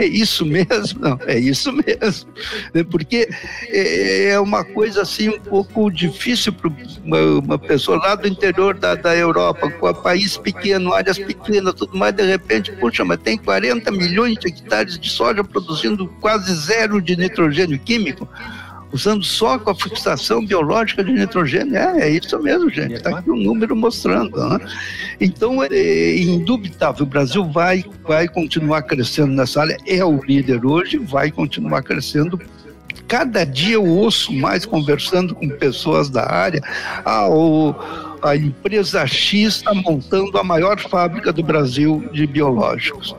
É 0.00 0.06
isso 0.06 0.46
mesmo? 0.46 0.98
Não, 0.98 1.18
é 1.26 1.38
isso 1.38 1.70
mesmo. 1.72 2.32
É 2.72 2.82
porque 2.82 3.28
é, 3.68 4.30
é 4.30 4.40
uma 4.40 4.64
coisa 4.64 5.02
assim 5.02 5.28
um 5.28 5.38
pouco 5.38 5.90
difícil 5.90 6.54
para 6.54 6.70
uma, 7.04 7.58
pessoa 7.58 7.98
lá 7.98 8.14
do 8.14 8.26
interior 8.26 8.74
da, 8.74 8.94
da 8.94 9.14
Europa, 9.14 9.70
com 9.70 9.90
um 9.90 9.94
país 9.94 10.38
pequeno, 10.38 10.94
áreas 10.94 11.18
pequenas, 11.18 11.74
tudo 11.74 11.98
mais, 11.98 12.14
de 12.14 12.22
repente, 12.22 12.72
puxa, 12.72 13.04
mas 13.04 13.18
tem 13.18 13.36
40 13.36 13.90
milhões 13.90 14.38
de 14.38 14.48
hectares 14.48 14.98
de 14.98 15.10
soja 15.10 15.44
produzindo 15.44 16.08
quase 16.18 16.54
zero 16.54 17.02
de 17.02 17.14
nitrogênio 17.14 17.78
químico 17.78 18.26
usando 18.92 19.24
só 19.24 19.58
com 19.58 19.70
a 19.70 19.74
fixação 19.74 20.44
biológica 20.44 21.02
de 21.04 21.12
nitrogênio. 21.12 21.76
É, 21.76 22.02
é 22.02 22.10
isso 22.10 22.38
mesmo, 22.40 22.70
gente. 22.70 22.94
Está 22.94 23.18
aqui 23.18 23.30
um 23.30 23.36
número 23.36 23.74
mostrando. 23.76 24.36
Né? 24.36 24.58
Então, 25.20 25.62
é, 25.62 25.68
é 25.70 26.18
indubitável, 26.18 27.04
o 27.04 27.08
Brasil 27.08 27.44
vai, 27.44 27.84
vai 28.02 28.28
continuar 28.28 28.82
crescendo 28.82 29.32
nessa 29.32 29.62
área, 29.62 29.76
é 29.86 30.04
o 30.04 30.22
líder 30.22 30.64
hoje, 30.64 30.98
vai 30.98 31.30
continuar 31.30 31.82
crescendo 31.82 32.40
cada 33.10 33.42
dia 33.42 33.74
eu 33.74 33.84
ouço 33.84 34.32
mais 34.32 34.64
conversando 34.64 35.34
com 35.34 35.48
pessoas 35.48 36.08
da 36.08 36.30
área. 36.30 36.62
Ah, 37.04 37.28
o, 37.28 37.74
a 38.22 38.36
empresa 38.36 39.04
X 39.04 39.56
está 39.56 39.74
montando 39.74 40.38
a 40.38 40.44
maior 40.44 40.78
fábrica 40.78 41.32
do 41.32 41.42
Brasil 41.42 42.08
de 42.12 42.24
biológicos. 42.24 43.16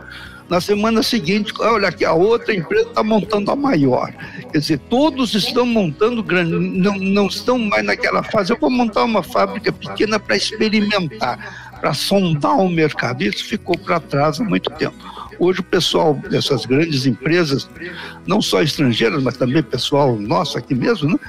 Na 0.51 0.59
semana 0.59 1.01
seguinte, 1.01 1.53
olha 1.59 1.87
aqui, 1.87 2.03
a 2.03 2.11
outra 2.11 2.53
empresa 2.53 2.89
está 2.89 3.01
montando 3.01 3.49
a 3.51 3.55
maior. 3.55 4.11
Quer 4.51 4.57
dizer, 4.57 4.79
todos 4.89 5.33
estão 5.33 5.65
montando 5.65 6.21
grande, 6.21 6.51
não, 6.51 6.93
não 6.97 7.27
estão 7.27 7.57
mais 7.57 7.85
naquela 7.85 8.21
fase. 8.21 8.51
Eu 8.51 8.57
vou 8.59 8.69
montar 8.69 9.05
uma 9.05 9.23
fábrica 9.23 9.71
pequena 9.71 10.19
para 10.19 10.35
experimentar, 10.35 11.71
para 11.79 11.93
sondar 11.93 12.59
o 12.59 12.67
mercado. 12.67 13.23
Isso 13.23 13.45
ficou 13.45 13.77
para 13.77 14.01
trás 14.01 14.41
há 14.41 14.43
muito 14.43 14.69
tempo. 14.71 14.97
Hoje 15.39 15.61
o 15.61 15.63
pessoal 15.63 16.15
dessas 16.15 16.65
grandes 16.65 17.05
empresas, 17.05 17.69
não 18.27 18.41
só 18.41 18.61
estrangeiras, 18.61 19.23
mas 19.23 19.37
também 19.37 19.63
pessoal 19.63 20.17
nosso 20.17 20.57
aqui 20.57 20.75
mesmo, 20.75 21.11
né, 21.11 21.19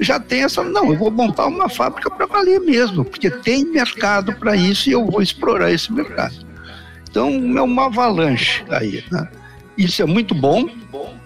já 0.00 0.18
tem 0.18 0.42
essa, 0.42 0.64
não, 0.64 0.90
eu 0.90 0.98
vou 0.98 1.10
montar 1.12 1.46
uma 1.46 1.68
fábrica 1.68 2.10
para 2.10 2.26
valer 2.26 2.58
mesmo, 2.58 3.04
porque 3.04 3.30
tem 3.30 3.64
mercado 3.64 4.34
para 4.34 4.56
isso 4.56 4.88
e 4.88 4.92
eu 4.92 5.06
vou 5.06 5.22
explorar 5.22 5.70
esse 5.70 5.92
mercado. 5.92 6.51
Então 7.12 7.28
é 7.28 7.60
uma 7.60 7.86
avalanche 7.86 8.64
aí. 8.70 9.04
Né? 9.10 9.28
Isso 9.76 10.00
é 10.00 10.06
muito 10.06 10.34
bom, 10.34 10.66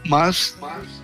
mas 0.05 0.59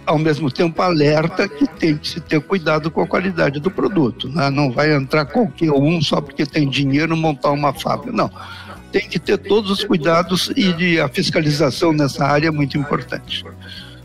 ao 0.04 0.18
mesmo 0.18 0.50
tempo 0.50 0.82
alerta 0.82 1.46
que 1.48 1.68
tem 1.68 1.96
que 1.96 2.08
se 2.08 2.20
ter 2.20 2.40
cuidado 2.40 2.90
com 2.90 3.00
a 3.00 3.06
qualidade 3.06 3.60
do 3.60 3.70
produto. 3.70 4.28
Né? 4.28 4.50
Não 4.50 4.72
vai 4.72 4.92
entrar 4.92 5.24
qualquer 5.24 5.70
um 5.70 6.02
só 6.02 6.20
porque 6.20 6.44
tem 6.44 6.68
dinheiro 6.68 7.16
montar 7.16 7.52
uma 7.52 7.72
fábrica. 7.72 8.10
Não. 8.12 8.28
Tem 8.90 9.08
que 9.08 9.20
ter 9.20 9.38
todos 9.38 9.70
os 9.70 9.84
cuidados 9.84 10.50
e 10.56 10.98
a 10.98 11.08
fiscalização 11.08 11.92
nessa 11.92 12.24
área 12.26 12.48
é 12.48 12.50
muito 12.50 12.76
importante. 12.76 13.44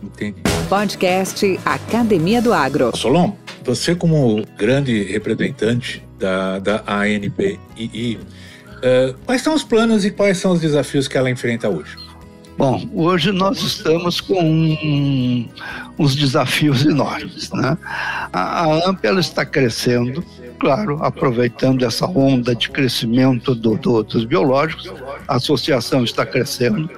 Entendi. 0.01 0.43
Podcast 0.69 1.59
Academia 1.65 2.39
do 2.39 2.53
Agro. 2.53 2.95
Solon, 2.95 3.33
você 3.65 3.95
como 3.95 4.45
grande 4.55 5.03
representante 5.03 6.05
da, 6.19 6.59
da 6.59 6.83
ANPI, 6.87 8.19
Uh, 8.77 9.13
quais 9.25 9.41
são 9.41 9.53
os 9.53 9.63
planos 9.63 10.05
e 10.05 10.11
quais 10.11 10.37
são 10.37 10.51
os 10.51 10.61
desafios 10.61 11.07
que 11.07 11.17
ela 11.17 11.29
enfrenta 11.29 11.69
hoje? 11.69 11.95
Bom, 12.57 12.89
hoje 12.93 13.31
nós 13.31 13.61
estamos 13.61 14.19
com 14.19 15.47
uns 15.99 16.15
desafios 16.15 16.83
enormes. 16.85 17.51
Né? 17.51 17.77
A, 18.33 18.63
a 18.63 18.89
AMP 18.89 19.05
está 19.19 19.45
crescendo, 19.45 20.23
claro, 20.59 20.97
aproveitando 21.03 21.85
essa 21.85 22.07
onda 22.07 22.55
de 22.55 22.69
crescimento 22.71 23.53
do, 23.53 23.77
do, 23.77 24.01
dos 24.01 24.25
biológicos, 24.25 24.91
a 25.27 25.35
associação 25.35 26.03
está 26.03 26.25
crescendo, 26.25 26.89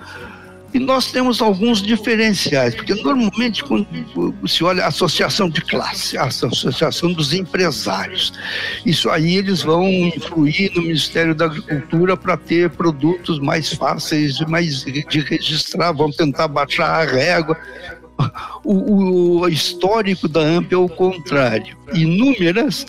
e 0.73 0.79
nós 0.79 1.11
temos 1.11 1.41
alguns 1.41 1.81
diferenciais, 1.81 2.75
porque 2.75 2.93
normalmente 2.95 3.63
quando 3.63 3.87
se 4.47 4.63
olha 4.63 4.83
a 4.83 4.87
associação 4.87 5.49
de 5.49 5.61
classe, 5.61 6.17
a 6.17 6.25
associação 6.25 7.11
dos 7.11 7.33
empresários, 7.33 8.33
isso 8.85 9.09
aí 9.09 9.37
eles 9.37 9.63
vão 9.63 9.87
influir 9.87 10.71
no 10.75 10.83
Ministério 10.83 11.33
da 11.33 11.45
Agricultura 11.45 12.15
para 12.15 12.37
ter 12.37 12.69
produtos 12.69 13.39
mais 13.39 13.73
fáceis 13.73 14.39
mais 14.41 14.83
de 14.83 15.19
registrar, 15.21 15.91
vão 15.91 16.11
tentar 16.11 16.47
baixar 16.47 17.01
a 17.01 17.03
régua. 17.03 17.57
O, 18.65 19.39
o 19.39 19.47
histórico 19.47 20.27
da 20.27 20.41
AMP 20.41 20.73
é 20.73 20.77
o 20.77 20.89
contrário. 20.89 21.77
Inúmeras, 21.93 22.85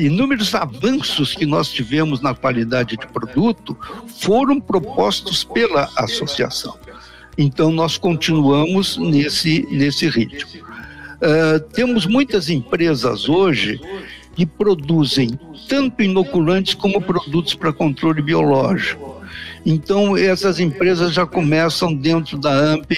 inúmeros 0.00 0.54
avanços 0.54 1.34
que 1.34 1.44
nós 1.44 1.68
tivemos 1.68 2.22
na 2.22 2.34
qualidade 2.34 2.96
de 2.96 3.06
produto 3.06 3.76
foram 4.20 4.58
propostos 4.58 5.44
pela 5.44 5.90
associação. 5.96 6.78
Então, 7.36 7.70
nós 7.70 7.96
continuamos 7.96 8.96
nesse, 8.96 9.66
nesse 9.70 10.08
ritmo. 10.08 10.64
Uh, 11.16 11.60
temos 11.72 12.06
muitas 12.06 12.50
empresas 12.50 13.28
hoje 13.28 13.80
que 14.34 14.44
produzem 14.44 15.38
tanto 15.68 16.02
inoculantes 16.02 16.74
como 16.74 17.00
produtos 17.00 17.54
para 17.54 17.72
controle 17.72 18.20
biológico. 18.20 19.22
Então, 19.64 20.16
essas 20.16 20.60
empresas 20.60 21.12
já 21.14 21.24
começam 21.24 21.94
dentro 21.94 22.36
da 22.36 22.50
AMP 22.50 22.92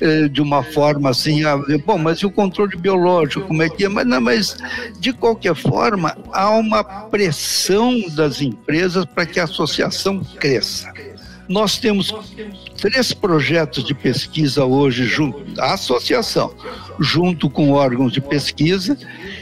eh, 0.00 0.28
de 0.28 0.40
uma 0.40 0.62
forma 0.62 1.10
assim, 1.10 1.44
a, 1.44 1.56
bom, 1.84 1.98
mas 1.98 2.18
e 2.18 2.26
o 2.26 2.30
controle 2.30 2.76
biológico, 2.76 3.46
como 3.46 3.62
é 3.62 3.68
que 3.68 3.84
é? 3.84 3.88
Mas, 3.88 4.06
não, 4.06 4.20
mas 4.20 4.56
de 5.00 5.12
qualquer 5.12 5.56
forma, 5.56 6.16
há 6.32 6.50
uma 6.50 6.84
pressão 6.84 8.00
das 8.14 8.40
empresas 8.40 9.04
para 9.04 9.26
que 9.26 9.40
a 9.40 9.44
associação 9.44 10.22
cresça. 10.38 10.92
Nós 11.48 11.78
temos 11.78 12.12
três 12.76 13.12
projetos 13.12 13.84
de 13.84 13.94
pesquisa 13.94 14.64
hoje, 14.64 15.04
junto, 15.04 15.44
a 15.60 15.74
associação, 15.74 16.52
junto 16.98 17.48
com 17.48 17.70
órgãos 17.70 18.12
de 18.12 18.20
pesquisa, 18.20 18.98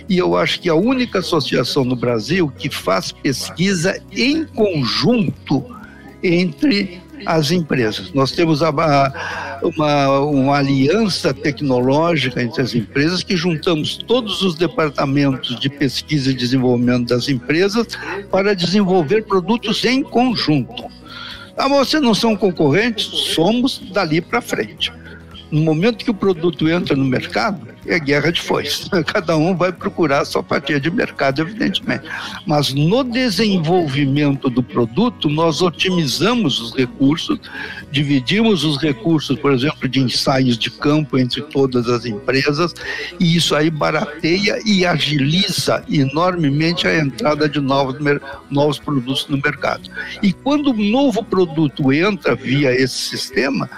e 0.08 0.18
eu 0.18 0.36
acho 0.36 0.60
que 0.60 0.68
a 0.68 0.74
única 0.74 1.20
associação 1.20 1.84
no 1.84 1.96
Brasil 1.96 2.52
que 2.58 2.68
faz 2.68 3.10
pesquisa 3.10 4.00
em 4.12 4.44
conjunto 4.44 5.64
entre 6.22 7.02
as 7.26 7.50
empresas. 7.50 8.12
Nós 8.12 8.32
temos 8.32 8.62
a, 8.62 8.68
a, 8.68 9.60
uma, 9.62 10.20
uma 10.20 10.58
aliança 10.58 11.32
tecnológica 11.32 12.42
entre 12.42 12.60
as 12.60 12.74
empresas 12.74 13.22
que 13.22 13.36
juntamos 13.36 13.96
todos 13.96 14.42
os 14.42 14.54
departamentos 14.54 15.58
de 15.58 15.70
pesquisa 15.70 16.30
e 16.30 16.34
desenvolvimento 16.34 17.08
das 17.08 17.28
empresas 17.28 17.86
para 18.30 18.54
desenvolver 18.54 19.24
produtos 19.24 19.84
em 19.84 20.02
conjunto. 20.02 20.84
Ah, 21.56 21.68
vocês 21.68 22.02
não 22.02 22.14
são 22.14 22.36
concorrentes? 22.36 23.06
Somos 23.06 23.78
dali 23.92 24.20
para 24.20 24.40
frente. 24.40 24.92
No 25.50 25.60
momento 25.60 26.04
que 26.04 26.10
o 26.10 26.14
produto 26.14 26.68
entra 26.68 26.96
no 26.96 27.04
mercado, 27.04 27.73
é 27.86 27.98
guerra 27.98 28.30
de 28.30 28.40
foice. 28.40 28.88
Cada 29.06 29.36
um 29.36 29.56
vai 29.56 29.72
procurar 29.72 30.20
a 30.20 30.24
sua 30.24 30.42
fatia 30.42 30.80
de 30.80 30.90
mercado, 30.90 31.42
evidentemente. 31.42 32.08
Mas 32.46 32.72
no 32.72 33.02
desenvolvimento 33.04 34.48
do 34.50 34.62
produto, 34.62 35.28
nós 35.28 35.62
otimizamos 35.62 36.60
os 36.60 36.74
recursos, 36.74 37.38
dividimos 37.90 38.64
os 38.64 38.80
recursos, 38.80 39.38
por 39.38 39.52
exemplo, 39.52 39.88
de 39.88 40.00
ensaios 40.00 40.58
de 40.58 40.70
campo 40.70 41.18
entre 41.18 41.42
todas 41.42 41.88
as 41.88 42.04
empresas, 42.04 42.74
e 43.20 43.36
isso 43.36 43.54
aí 43.54 43.70
barateia 43.70 44.60
e 44.64 44.84
agiliza 44.84 45.84
enormemente 45.90 46.86
a 46.86 46.98
entrada 46.98 47.48
de 47.48 47.60
novos, 47.60 47.96
novos 48.50 48.78
produtos 48.78 49.26
no 49.28 49.36
mercado. 49.36 49.90
E 50.22 50.32
quando 50.32 50.70
um 50.70 50.90
novo 50.90 51.22
produto 51.22 51.92
entra 51.92 52.34
via 52.34 52.72
esse 52.72 52.98
sistema, 52.98 53.68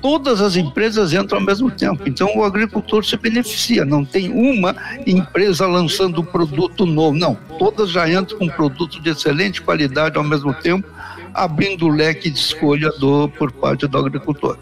todas 0.00 0.40
as 0.40 0.56
empresas 0.56 1.12
entram 1.12 1.38
ao 1.38 1.44
mesmo 1.44 1.70
tempo. 1.70 2.02
Então 2.06 2.36
o 2.36 2.44
agricultor 2.44 3.04
se 3.04 3.16
beneficia. 3.16 3.84
Não 3.84 4.04
tem 4.04 4.30
uma 4.30 4.74
empresa 5.06 5.66
lançando 5.66 6.24
produto 6.24 6.86
novo. 6.86 7.16
Não, 7.16 7.34
todas 7.58 7.90
já 7.90 8.08
entram 8.08 8.38
com 8.38 8.48
produto 8.48 9.00
de 9.00 9.10
excelente 9.10 9.62
qualidade 9.62 10.16
ao 10.16 10.24
mesmo 10.24 10.52
tempo 10.54 10.86
abrindo 11.34 11.86
o 11.86 11.88
leque 11.88 12.30
de 12.30 12.38
escolha 12.38 12.90
do, 12.98 13.28
por 13.28 13.52
parte 13.52 13.86
do 13.86 13.98
agricultor. 13.98 14.58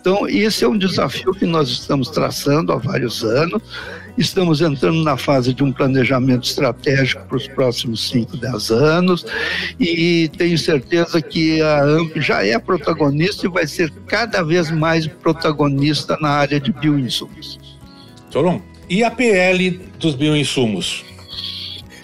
Então, 0.00 0.28
esse 0.28 0.64
é 0.64 0.68
um 0.68 0.78
desafio 0.78 1.32
que 1.32 1.44
nós 1.44 1.68
estamos 1.68 2.08
traçando 2.08 2.72
há 2.72 2.76
vários 2.76 3.24
anos. 3.24 3.62
Estamos 4.16 4.60
entrando 4.60 5.02
na 5.02 5.16
fase 5.16 5.52
de 5.52 5.64
um 5.64 5.72
planejamento 5.72 6.44
estratégico 6.44 7.26
para 7.26 7.36
os 7.36 7.48
próximos 7.48 8.08
5, 8.10 8.36
10 8.36 8.70
anos 8.70 9.26
e 9.78 10.30
tenho 10.36 10.56
certeza 10.56 11.20
que 11.20 11.60
a 11.60 11.82
AMP 11.82 12.20
já 12.20 12.44
é 12.44 12.58
protagonista 12.58 13.46
e 13.46 13.50
vai 13.50 13.66
ser 13.66 13.90
cada 14.06 14.42
vez 14.42 14.70
mais 14.70 15.06
protagonista 15.08 16.16
na 16.20 16.28
área 16.28 16.60
de 16.60 16.72
bioinsumos. 16.72 17.58
Solon, 18.30 18.60
e 18.88 19.02
a 19.02 19.10
PL 19.10 19.80
dos 19.98 20.14
bioinsumos? 20.14 21.04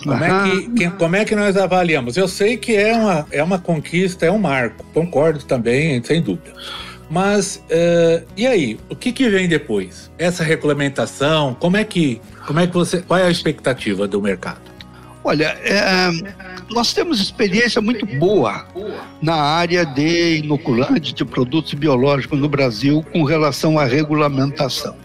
Como, 0.03 0.25
é 0.25 0.31
que, 0.77 0.91
como 0.91 1.17
é 1.17 1.25
que 1.25 1.37
nós 1.37 1.57
avaliamos? 1.57 2.17
Eu 2.17 2.27
sei 2.27 2.57
que 2.57 2.75
é 2.75 2.95
uma, 2.95 3.27
é 3.31 3.43
uma 3.43 3.59
conquista, 3.59 4.27
é 4.27 4.33
um 4.33 4.39
marco, 4.39 4.85
concordo 4.95 5.45
também, 5.45 6.03
sem 6.03 6.23
dúvida. 6.23 6.53
Mas 7.11 7.57
uh, 7.57 8.25
e 8.37 8.47
aí, 8.47 8.79
o 8.89 8.95
que, 8.95 9.11
que 9.11 9.29
vem 9.29 9.49
depois? 9.49 10.11
Essa 10.17 10.45
regulamentação, 10.45 11.55
como 11.55 11.77
é 11.77 11.83
que, 11.83 12.21
como 12.47 12.61
é 12.61 12.67
que 12.67 12.73
você, 12.73 13.03
qual 13.03 13.19
é 13.19 13.25
a 13.25 13.31
expectativa 13.31 14.07
do 14.07 14.23
mercado? 14.23 14.71
Olha, 15.23 15.59
é, 15.63 16.09
nós 16.71 16.95
temos 16.95 17.21
experiência 17.21 17.83
muito 17.83 18.07
boa 18.19 18.67
na 19.21 19.35
área 19.35 19.85
de 19.85 20.39
inoculantes, 20.39 21.13
de 21.13 21.25
produtos 21.27 21.75
biológicos 21.75 22.39
no 22.39 22.49
Brasil 22.49 23.05
com 23.13 23.23
relação 23.25 23.79
à 23.79 23.85
regulamentação. 23.85 24.97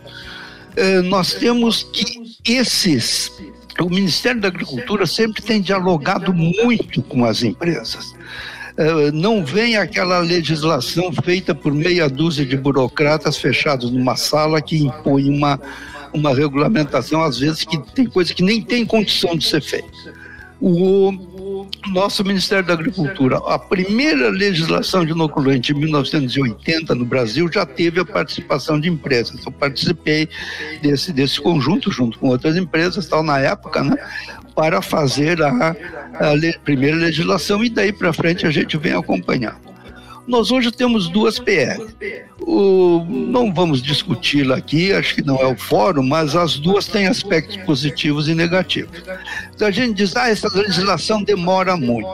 É, 0.78 1.02
nós 1.02 1.34
temos 1.34 1.84
que 1.84 2.06
esses 2.46 3.32
o 3.82 3.89
Ministério 3.89 4.39
da 4.39 4.48
Agricultura 4.48 5.06
sempre 5.06 5.41
tem 5.41 5.60
dialogado 5.62 6.34
muito 6.34 7.02
com 7.04 7.26
as 7.26 7.44
empresas. 7.44 8.15
Uh, 8.78 9.10
não 9.14 9.46
vem 9.46 9.78
aquela 9.78 10.20
legislação 10.20 11.12
feita 11.24 11.56
por 11.56 11.74
meia 11.74 12.10
dúzia 12.10 12.46
de 12.46 12.58
burocratas 12.58 13.38
fechados 13.38 13.90
numa 13.90 14.18
sala 14.18 14.62
que 14.62 14.78
impõe 14.78 15.30
uma, 15.30 15.60
uma 16.14 16.34
regulamentação, 16.34 17.24
às 17.24 17.40
vezes, 17.40 17.64
que 17.64 17.78
tem 17.94 18.06
coisa 18.06 18.34
que 18.34 18.44
nem 18.44 18.62
tem 18.62 18.86
condição 18.86 19.38
de 19.38 19.46
ser 19.46 19.62
feita. 19.62 19.88
O, 20.60 21.12
nosso 21.91 22.24
Ministério 22.24 22.65
da 22.65 22.74
Agricultura, 22.74 23.38
a 23.38 23.60
primeira 23.60 24.30
legislação 24.30 25.06
de 25.06 25.12
inoculante 25.12 25.71
em 25.71 25.76
1980 25.76 26.95
no 26.95 27.06
Brasil 27.06 27.50
já 27.52 27.65
teve 27.65 28.00
a 28.00 28.06
participação 28.06 28.80
de 28.80 28.89
empresas. 28.89 29.45
Eu 29.45 29.52
participei 29.52 30.28
desse, 30.82 31.13
desse 31.13 31.39
conjunto 31.41 31.91
junto 31.91 32.19
com 32.19 32.30
outras 32.30 32.58
empresas, 32.58 33.08
tal 33.08 33.24
na 33.24 33.39
época, 33.39 33.84
né, 33.84 33.95
para 34.56 34.82
fazer 34.82 35.41
a, 35.41 35.76
a 36.19 36.34
le, 36.34 36.58
primeira 36.60 36.98
legislação 36.98 37.63
e 37.63 37.69
daí 37.69 37.91
para 37.91 38.13
frente 38.13 38.45
a 38.45 38.52
gente 38.52 38.78
vem 38.78 38.93
acompanhando. 38.93 39.75
Nós 40.28 40.52
hoje 40.52 40.72
temos 40.72 41.08
duas 41.08 41.40
PL. 41.40 41.86
O, 42.42 43.06
não 43.08 43.54
vamos 43.54 43.82
discuti-la 43.82 44.58
aqui, 44.58 44.92
acho 44.92 45.16
que 45.16 45.22
não 45.22 45.38
é 45.38 45.46
o 45.46 45.56
fórum, 45.56 46.04
mas 46.04 46.36
as 46.36 46.58
duas 46.58 46.88
têm 46.88 47.08
aspectos 47.08 47.58
positivos 47.58 48.28
e 48.28 48.36
negativos. 48.36 49.04
Então 49.54 49.68
a 49.68 49.72
gente 49.72 49.94
diz, 49.94 50.16
ah, 50.16 50.30
essa 50.30 50.50
legislação 50.54 51.24
demora 51.24 51.78
muito. 51.78 52.10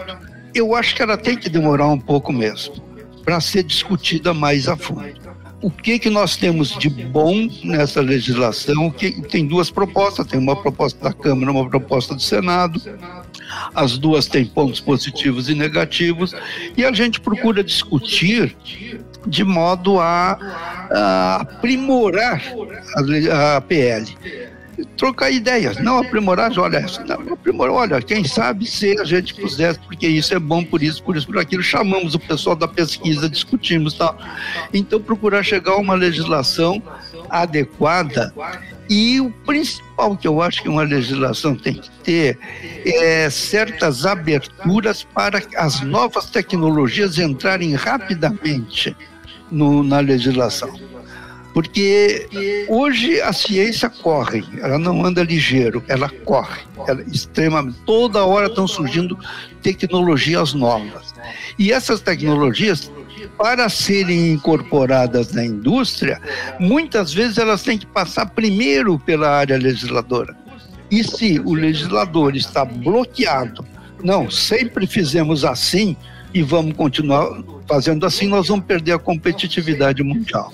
Eu 0.53 0.75
acho 0.75 0.95
que 0.95 1.01
ela 1.01 1.17
tem 1.17 1.37
que 1.37 1.49
demorar 1.49 1.87
um 1.87 1.99
pouco 1.99 2.33
mesmo, 2.33 2.75
para 3.23 3.39
ser 3.39 3.63
discutida 3.63 4.33
mais 4.33 4.67
a 4.67 4.75
fundo 4.75 5.21
o 5.61 5.69
que 5.69 5.99
que 5.99 6.09
nós 6.09 6.35
temos 6.35 6.77
de 6.77 6.89
bom 6.89 7.47
nessa 7.63 8.01
legislação? 8.01 8.89
Que 8.89 9.21
tem 9.21 9.45
duas 9.45 9.69
propostas, 9.69 10.25
tem 10.25 10.39
uma 10.39 10.55
proposta 10.55 10.99
da 11.03 11.13
Câmara, 11.13 11.51
uma 11.51 11.69
proposta 11.69 12.15
do 12.15 12.21
Senado. 12.21 12.81
As 13.73 13.97
duas 13.97 14.27
têm 14.27 14.45
pontos 14.45 14.79
positivos 14.79 15.49
e 15.49 15.55
negativos 15.55 16.33
e 16.75 16.85
a 16.85 16.91
gente 16.91 17.19
procura 17.19 17.63
discutir 17.63 18.55
de 19.27 19.43
modo 19.43 19.99
a, 19.99 20.37
a 20.89 21.35
aprimorar 21.41 22.41
a, 23.31 23.57
a 23.57 23.61
PL 23.61 24.05
trocar 24.97 25.31
ideias, 25.31 25.77
não 25.77 25.99
aprimorar, 25.99 26.51
olha, 26.57 26.85
não 27.07 27.33
aprimorar, 27.33 27.73
olha, 27.73 28.01
quem 28.01 28.23
sabe 28.23 28.65
se 28.65 28.99
a 28.99 29.03
gente 29.03 29.33
pudesse, 29.33 29.79
porque 29.79 30.07
isso 30.07 30.33
é 30.33 30.39
bom 30.39 30.63
por 30.63 30.81
isso, 30.81 31.03
por 31.03 31.15
isso, 31.15 31.27
por 31.27 31.37
aquilo, 31.37 31.63
chamamos 31.63 32.15
o 32.15 32.19
pessoal 32.19 32.55
da 32.55 32.67
pesquisa, 32.67 33.29
discutimos 33.29 33.93
tal. 33.93 34.17
Então, 34.73 34.99
procurar 34.99 35.43
chegar 35.43 35.73
a 35.73 35.77
uma 35.77 35.95
legislação 35.95 36.81
adequada 37.29 38.33
e 38.91 39.21
o 39.21 39.31
principal 39.45 40.17
que 40.17 40.27
eu 40.27 40.41
acho 40.41 40.61
que 40.61 40.67
uma 40.67 40.83
legislação 40.83 41.55
tem 41.55 41.75
que 41.75 41.89
ter 42.03 42.37
é 42.85 43.29
certas 43.29 44.05
aberturas 44.05 45.07
para 45.13 45.41
as 45.55 45.79
novas 45.79 46.29
tecnologias 46.29 47.17
entrarem 47.17 47.73
rapidamente 47.73 48.93
no, 49.49 49.81
na 49.81 50.01
legislação. 50.01 50.77
Porque 51.53 52.27
hoje 52.67 53.21
a 53.21 53.31
ciência 53.31 53.89
corre, 53.89 54.43
ela 54.59 54.77
não 54.77 55.05
anda 55.05 55.23
ligeiro, 55.23 55.81
ela 55.87 56.09
corre, 56.25 56.59
ela 56.85 57.01
extremamente. 57.03 57.77
Toda 57.85 58.25
hora 58.25 58.47
estão 58.47 58.67
surgindo 58.67 59.17
tecnologias 59.61 60.53
novas. 60.53 61.13
E 61.57 61.71
essas 61.71 62.01
tecnologias, 62.01 62.91
para 63.41 63.67
serem 63.69 64.33
incorporadas 64.33 65.33
na 65.33 65.43
indústria, 65.43 66.21
muitas 66.59 67.11
vezes 67.11 67.39
elas 67.39 67.63
têm 67.63 67.75
que 67.75 67.87
passar 67.87 68.27
primeiro 68.27 68.99
pela 68.99 69.31
área 69.31 69.57
legisladora. 69.57 70.37
E 70.91 71.03
se 71.03 71.39
o 71.39 71.55
legislador 71.55 72.35
está 72.35 72.63
bloqueado, 72.63 73.65
não, 74.03 74.29
sempre 74.29 74.85
fizemos 74.85 75.43
assim 75.43 75.97
e 76.31 76.43
vamos 76.43 76.75
continuar 76.75 77.27
fazendo 77.67 78.05
assim, 78.05 78.27
nós 78.27 78.47
vamos 78.47 78.65
perder 78.65 78.91
a 78.91 78.99
competitividade 78.99 80.03
mundial. 80.03 80.53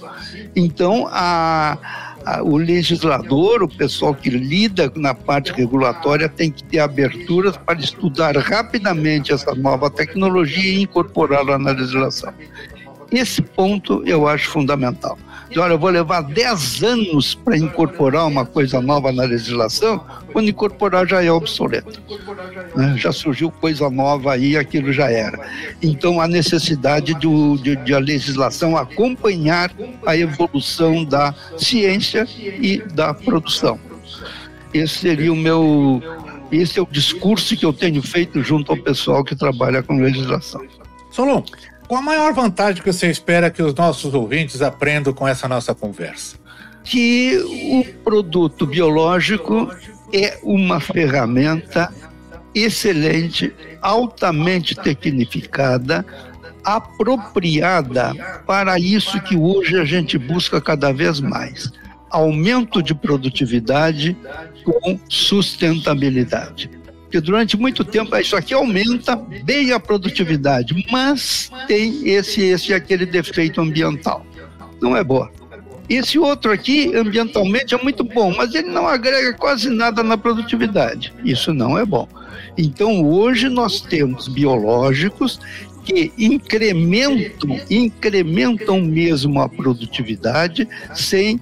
Então, 0.56 1.10
a, 1.12 1.78
a, 2.26 2.42
o 2.42 2.56
legislador, 2.56 3.64
o 3.64 3.68
pessoal 3.68 4.16
que 4.16 4.30
lida 4.30 4.90
na 4.96 5.14
parte 5.14 5.52
regulatória, 5.52 6.30
tem 6.30 6.50
que 6.50 6.64
ter 6.64 6.80
aberturas 6.80 7.58
para 7.58 7.80
estudar 7.80 8.38
rapidamente 8.38 9.34
essa 9.34 9.54
nova 9.54 9.90
tecnologia 9.90 10.72
e 10.74 10.84
incorporá-la 10.84 11.60
na 11.60 11.72
legislação. 11.72 12.34
Esse 13.12 13.42
ponto 13.42 14.04
eu 14.06 14.28
acho 14.28 14.50
fundamental 14.50 15.18
olha, 15.56 15.74
eu 15.74 15.80
vou 15.80 15.90
levar 15.90 16.22
10 16.22 16.84
anos 16.84 17.36
para 17.36 17.58
incorporar 17.58 18.28
uma 18.28 18.46
coisa 18.46 18.82
nova 18.82 19.12
na 19.12 19.24
legislação, 19.24 20.04
quando 20.34 20.50
incorporar 20.50 21.08
já 21.08 21.24
é 21.24 21.32
obsoleto. 21.32 22.02
Né? 22.76 22.96
Já 22.98 23.12
surgiu 23.12 23.50
coisa 23.50 23.90
nova 23.90 24.34
aí, 24.34 24.58
aquilo 24.58 24.92
já 24.92 25.10
era. 25.10 25.40
Então, 25.82 26.20
a 26.20 26.28
necessidade 26.28 27.14
do, 27.14 27.58
de, 27.58 27.76
de 27.78 27.94
a 27.94 28.00
legislação 28.00 28.76
acompanhar 28.76 29.72
a 30.06 30.18
evolução 30.18 31.06
da 31.06 31.34
ciência 31.58 32.28
e 32.38 32.80
da 32.94 33.14
produção. 33.14 33.80
Esse 34.74 35.00
seria 35.00 35.32
o 35.32 35.36
meu. 35.36 36.02
Esse 36.52 36.80
é 36.80 36.82
o 36.82 36.88
discurso 36.90 37.56
que 37.58 37.66
eu 37.66 37.74
tenho 37.74 38.02
feito 38.02 38.42
junto 38.42 38.72
ao 38.72 38.78
pessoal 38.78 39.24
que 39.24 39.36
trabalha 39.36 39.82
com 39.84 39.98
legislação. 39.98 40.62
Solon, 41.12 41.44
qual 41.88 42.02
a 42.02 42.04
maior 42.04 42.34
vantagem 42.34 42.84
que 42.84 42.92
você 42.92 43.10
espera 43.10 43.50
que 43.50 43.64
os 43.64 43.74
nossos 43.74 44.14
ouvintes 44.14 44.62
aprendam 44.62 45.14
com 45.14 45.28
essa 45.28 45.48
nossa 45.48 45.74
conversa? 45.74 46.36
Que 46.84 47.38
o 47.38 47.86
produto 48.04 48.66
biológico 48.66 49.70
é 50.14 50.38
uma 50.44 50.80
ferramenta 50.80 51.94
excelente, 52.54 53.54
altamente 53.82 54.76
tecnificada, 54.76 56.06
apropriada 56.64 58.14
para 58.46 58.78
isso 58.78 59.22
que 59.22 59.38
hoje 59.38 59.80
a 59.80 59.86
gente 59.86 60.18
busca 60.18 60.60
cada 60.60 60.92
vez 60.92 61.22
mais: 61.22 61.72
aumento 62.10 62.84
de 62.84 62.94
produtividade 62.94 64.18
com 64.64 65.00
sustentabilidade. 65.08 66.70
Durante 67.22 67.58
muito 67.58 67.84
tempo 67.84 68.16
isso 68.18 68.36
aqui 68.36 68.54
aumenta 68.54 69.16
bem 69.16 69.72
a 69.72 69.80
produtividade, 69.80 70.86
mas 70.92 71.52
tem 71.68 72.08
esse, 72.10 72.42
esse 72.42 72.74
aquele 72.74 73.06
defeito 73.06 73.62
ambiental. 73.62 74.26
Não 74.82 74.96
é 74.96 75.04
boa. 75.04 75.32
Esse 75.90 76.20
outro 76.20 76.52
aqui, 76.52 76.94
ambientalmente, 76.96 77.74
é 77.74 77.82
muito 77.82 78.04
bom, 78.04 78.34
mas 78.36 78.54
ele 78.54 78.70
não 78.70 78.88
agrega 78.88 79.34
quase 79.34 79.70
nada 79.70 80.04
na 80.04 80.18
produtividade. 80.18 81.14
Isso 81.24 81.54
não 81.54 81.78
é 81.78 81.86
bom. 81.86 82.08
Então, 82.58 83.06
hoje 83.06 83.48
nós 83.48 83.80
temos 83.80 84.28
biológicos 84.28 85.40
que 85.88 86.12
incrementam, 86.18 87.58
incrementam 87.70 88.82
mesmo 88.82 89.40
a 89.40 89.48
produtividade 89.48 90.68
sem 90.94 91.40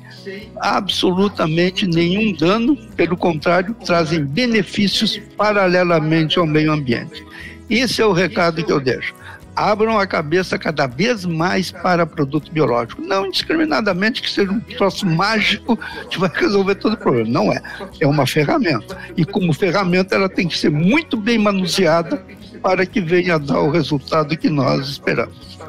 absolutamente 0.58 1.88
nenhum 1.88 2.32
dano, 2.32 2.78
pelo 2.96 3.18
contrário, 3.18 3.74
trazem 3.84 4.24
benefícios 4.24 5.20
paralelamente 5.36 6.38
ao 6.38 6.46
meio 6.46 6.72
ambiente. 6.72 7.26
Esse 7.68 8.04
é 8.04 8.06
o 8.06 8.14
recado 8.14 8.64
que 8.64 8.72
eu 8.72 8.80
deixo. 8.80 9.16
Abram 9.56 9.98
a 9.98 10.06
cabeça 10.06 10.60
cada 10.60 10.86
vez 10.86 11.26
mais 11.26 11.72
para 11.72 12.06
produto 12.06 12.52
biológico. 12.52 13.02
Não 13.02 13.26
indiscriminadamente 13.26 14.22
que 14.22 14.30
seja 14.30 14.52
um 14.52 14.60
troço 14.60 15.08
mágico 15.08 15.80
que 16.10 16.20
vai 16.20 16.30
resolver 16.32 16.76
todo 16.76 16.94
o 16.94 16.98
problema. 16.98 17.30
Não 17.30 17.52
é. 17.52 17.60
É 18.00 18.06
uma 18.06 18.28
ferramenta. 18.28 18.96
E 19.18 19.26
como 19.26 19.54
ferramenta, 19.54 20.14
ela 20.14 20.30
tem 20.30 20.48
que 20.48 20.58
ser 20.58 20.70
muito 20.70 21.18
bem 21.18 21.40
manuseada 21.40 22.24
para 22.66 22.84
que 22.84 23.00
venha 23.00 23.38
dar 23.38 23.60
o 23.60 23.70
resultado 23.70 24.36
que 24.36 24.50
nós 24.50 24.90
esperamos. 24.90 25.60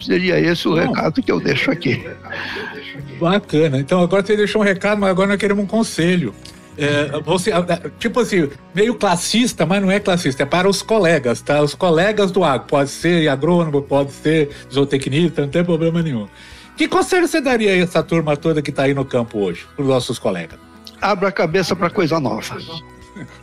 Seria 0.00 0.40
esse 0.40 0.66
o 0.66 0.70
Bom, 0.70 0.78
recado 0.78 1.22
que 1.22 1.30
eu 1.30 1.38
deixo 1.38 1.70
aqui. 1.70 2.02
Bacana. 3.20 3.78
Então 3.78 4.00
agora 4.00 4.24
você 4.24 4.34
deixou 4.34 4.62
um 4.62 4.64
recado, 4.64 4.98
mas 4.98 5.10
agora 5.10 5.28
nós 5.28 5.36
queremos 5.36 5.62
um 5.62 5.66
conselho. 5.66 6.34
É, 6.78 7.20
você, 7.20 7.50
tipo 7.98 8.20
assim, 8.20 8.48
meio 8.74 8.94
classista, 8.94 9.66
mas 9.66 9.82
não 9.82 9.90
é 9.90 10.00
classista, 10.00 10.44
é 10.44 10.46
para 10.46 10.66
os 10.66 10.80
colegas, 10.80 11.42
tá? 11.42 11.60
Os 11.60 11.74
colegas 11.74 12.32
do 12.32 12.42
agro. 12.42 12.68
Pode 12.68 12.88
ser 12.88 13.28
agrônomo, 13.28 13.82
pode 13.82 14.10
ser 14.12 14.48
zootecnista, 14.72 15.42
não 15.42 15.50
tem 15.50 15.62
problema 15.62 16.02
nenhum. 16.02 16.26
Que 16.74 16.88
conselho 16.88 17.28
você 17.28 17.42
daria 17.42 17.70
a 17.70 17.76
essa 17.76 18.02
turma 18.02 18.34
toda 18.34 18.62
que 18.62 18.70
está 18.70 18.84
aí 18.84 18.94
no 18.94 19.04
campo 19.04 19.40
hoje, 19.40 19.66
para 19.76 19.82
os 19.82 19.88
nossos 19.88 20.18
colegas? 20.18 20.58
Abra 21.02 21.28
a 21.28 21.32
cabeça 21.32 21.76
para 21.76 21.90
coisa 21.90 22.18
nova. 22.18 22.56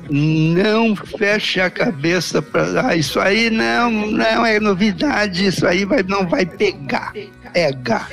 Não 0.09 0.95
feche 0.95 1.61
a 1.61 1.69
cabeça 1.69 2.41
para 2.41 2.87
ah, 2.87 2.95
isso 2.95 3.19
aí 3.19 3.49
não, 3.49 3.91
não 3.91 4.45
é 4.45 4.59
novidade, 4.59 5.45
isso 5.45 5.65
aí 5.65 5.85
vai, 5.85 6.03
não 6.03 6.27
vai 6.27 6.45
pegar. 6.45 7.13
Pega. 7.53 8.07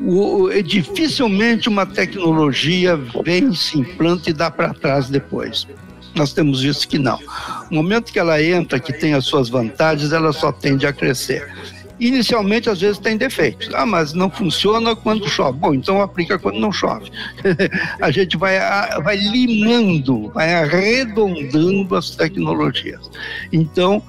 O, 0.00 0.50
dificilmente 0.62 1.68
uma 1.68 1.86
tecnologia 1.86 2.96
vem, 3.24 3.54
se 3.54 3.78
implanta 3.78 4.30
e 4.30 4.32
dá 4.32 4.50
para 4.50 4.74
trás 4.74 5.08
depois. 5.08 5.66
Nós 6.14 6.32
temos 6.32 6.60
visto 6.60 6.88
que 6.88 6.98
não. 6.98 7.18
No 7.70 7.82
momento 7.82 8.12
que 8.12 8.18
ela 8.18 8.42
entra, 8.42 8.78
que 8.78 8.92
tem 8.92 9.14
as 9.14 9.24
suas 9.24 9.48
vantagens, 9.48 10.12
ela 10.12 10.32
só 10.32 10.52
tende 10.52 10.86
a 10.86 10.92
crescer. 10.92 11.50
Inicialmente, 12.02 12.68
às 12.68 12.80
vezes, 12.80 12.98
tem 12.98 13.16
defeitos. 13.16 13.70
Ah, 13.72 13.86
mas 13.86 14.12
não 14.12 14.28
funciona 14.28 14.96
quando 14.96 15.28
chove. 15.28 15.56
Bom, 15.56 15.72
então 15.72 16.02
aplica 16.02 16.36
quando 16.36 16.58
não 16.58 16.72
chove. 16.72 17.12
a 18.02 18.10
gente 18.10 18.36
vai, 18.36 18.58
vai 19.04 19.16
limando, 19.16 20.28
vai 20.30 20.52
arredondando 20.52 21.94
as 21.94 22.10
tecnologias. 22.10 23.08
Então, 23.52 24.02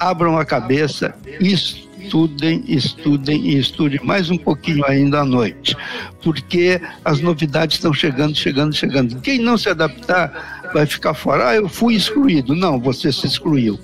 abram 0.00 0.38
a 0.38 0.46
cabeça, 0.46 1.14
estudem, 1.38 2.64
estudem 2.66 3.38
e 3.42 3.58
estudem 3.58 4.00
mais 4.02 4.30
um 4.30 4.38
pouquinho 4.38 4.82
ainda 4.86 5.20
à 5.20 5.24
noite, 5.26 5.76
porque 6.22 6.80
as 7.04 7.20
novidades 7.20 7.76
estão 7.76 7.92
chegando, 7.92 8.34
chegando, 8.34 8.74
chegando. 8.74 9.20
Quem 9.20 9.38
não 9.38 9.58
se 9.58 9.68
adaptar 9.68 10.70
vai 10.72 10.86
ficar 10.86 11.12
fora. 11.12 11.50
Ah, 11.50 11.56
eu 11.56 11.68
fui 11.68 11.96
excluído. 11.96 12.54
Não, 12.54 12.80
você 12.80 13.12
se 13.12 13.26
excluiu. 13.26 13.78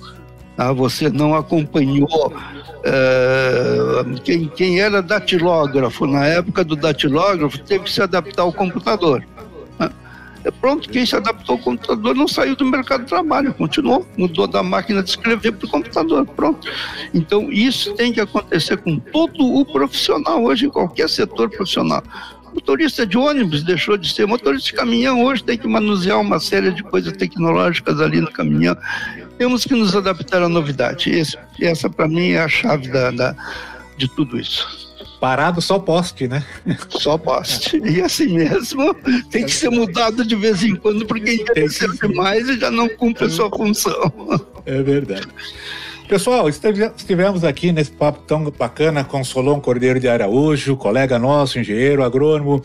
Ah, 0.57 0.73
você 0.73 1.07
não 1.07 1.35
acompanhou 1.35 2.33
é, 2.83 4.03
quem, 4.23 4.47
quem 4.49 4.81
era 4.81 5.01
datilógrafo, 5.01 6.05
na 6.05 6.25
época 6.25 6.63
do 6.63 6.75
datilógrafo, 6.75 7.57
teve 7.59 7.85
que 7.85 7.91
se 7.91 8.01
adaptar 8.01 8.41
ao 8.41 8.51
computador. 8.51 9.23
Né? 9.79 9.89
É 10.43 10.51
pronto, 10.51 10.89
quem 10.89 11.05
se 11.05 11.15
adaptou 11.15 11.55
ao 11.55 11.61
computador 11.61 12.13
não 12.13 12.27
saiu 12.27 12.57
do 12.57 12.65
mercado 12.65 13.03
de 13.03 13.09
trabalho, 13.09 13.53
continuou, 13.53 14.05
mudou 14.17 14.47
da 14.47 14.61
máquina 14.61 15.01
de 15.01 15.11
escrever 15.11 15.53
para 15.53 15.65
o 15.65 15.69
computador, 15.69 16.25
pronto. 16.25 16.67
Então, 17.13 17.49
isso 17.51 17.93
tem 17.93 18.11
que 18.11 18.19
acontecer 18.19 18.75
com 18.77 18.99
todo 18.99 19.45
o 19.45 19.65
profissional 19.65 20.43
hoje, 20.43 20.65
em 20.65 20.69
qualquer 20.69 21.09
setor 21.09 21.49
profissional. 21.49 22.03
Motorista 22.53 23.07
de 23.07 23.17
ônibus 23.17 23.63
deixou 23.63 23.97
de 23.97 24.13
ser 24.13 24.27
motorista 24.27 24.67
de 24.67 24.73
caminhão, 24.73 25.23
hoje 25.23 25.43
tem 25.43 25.57
que 25.57 25.67
manusear 25.67 26.19
uma 26.19 26.39
série 26.39 26.71
de 26.71 26.83
coisas 26.83 27.13
tecnológicas 27.13 27.99
ali 27.99 28.21
no 28.21 28.31
caminhão. 28.31 28.77
Temos 29.37 29.65
que 29.65 29.73
nos 29.73 29.95
adaptar 29.95 30.41
à 30.41 30.49
novidade. 30.49 31.09
Esse, 31.09 31.37
essa, 31.59 31.89
para 31.89 32.07
mim, 32.07 32.31
é 32.31 32.41
a 32.41 32.47
chave 32.47 32.87
da, 32.87 33.11
da, 33.11 33.35
de 33.97 34.07
tudo 34.07 34.39
isso. 34.39 34.83
Parado 35.19 35.61
só 35.61 35.79
poste, 35.79 36.27
né? 36.27 36.45
Só 36.89 37.17
poste. 37.17 37.81
E 37.83 38.01
assim 38.01 38.27
mesmo, 38.27 38.93
tem 39.31 39.45
que 39.45 39.51
ser 39.51 39.69
mudado 39.69 40.25
de 40.25 40.35
vez 40.35 40.63
em 40.63 40.75
quando, 40.75 41.05
porque 41.05 41.35
envelheceu 41.35 41.93
demais 41.93 42.47
e 42.49 42.59
já 42.59 42.69
não 42.69 42.89
cumpre 42.89 43.25
a 43.25 43.29
sua 43.29 43.49
função. 43.49 44.11
É 44.65 44.81
verdade. 44.81 45.27
Pessoal, 46.07 46.47
estivemos 46.49 47.43
aqui 47.43 47.71
nesse 47.71 47.91
papo 47.91 48.19
tão 48.27 48.43
bacana 48.51 49.03
com 49.03 49.23
Solon 49.23 49.59
Cordeiro 49.59 49.99
de 49.99 50.07
Araújo, 50.07 50.75
colega 50.75 51.17
nosso, 51.17 51.57
engenheiro 51.57 52.03
agrônomo, 52.03 52.61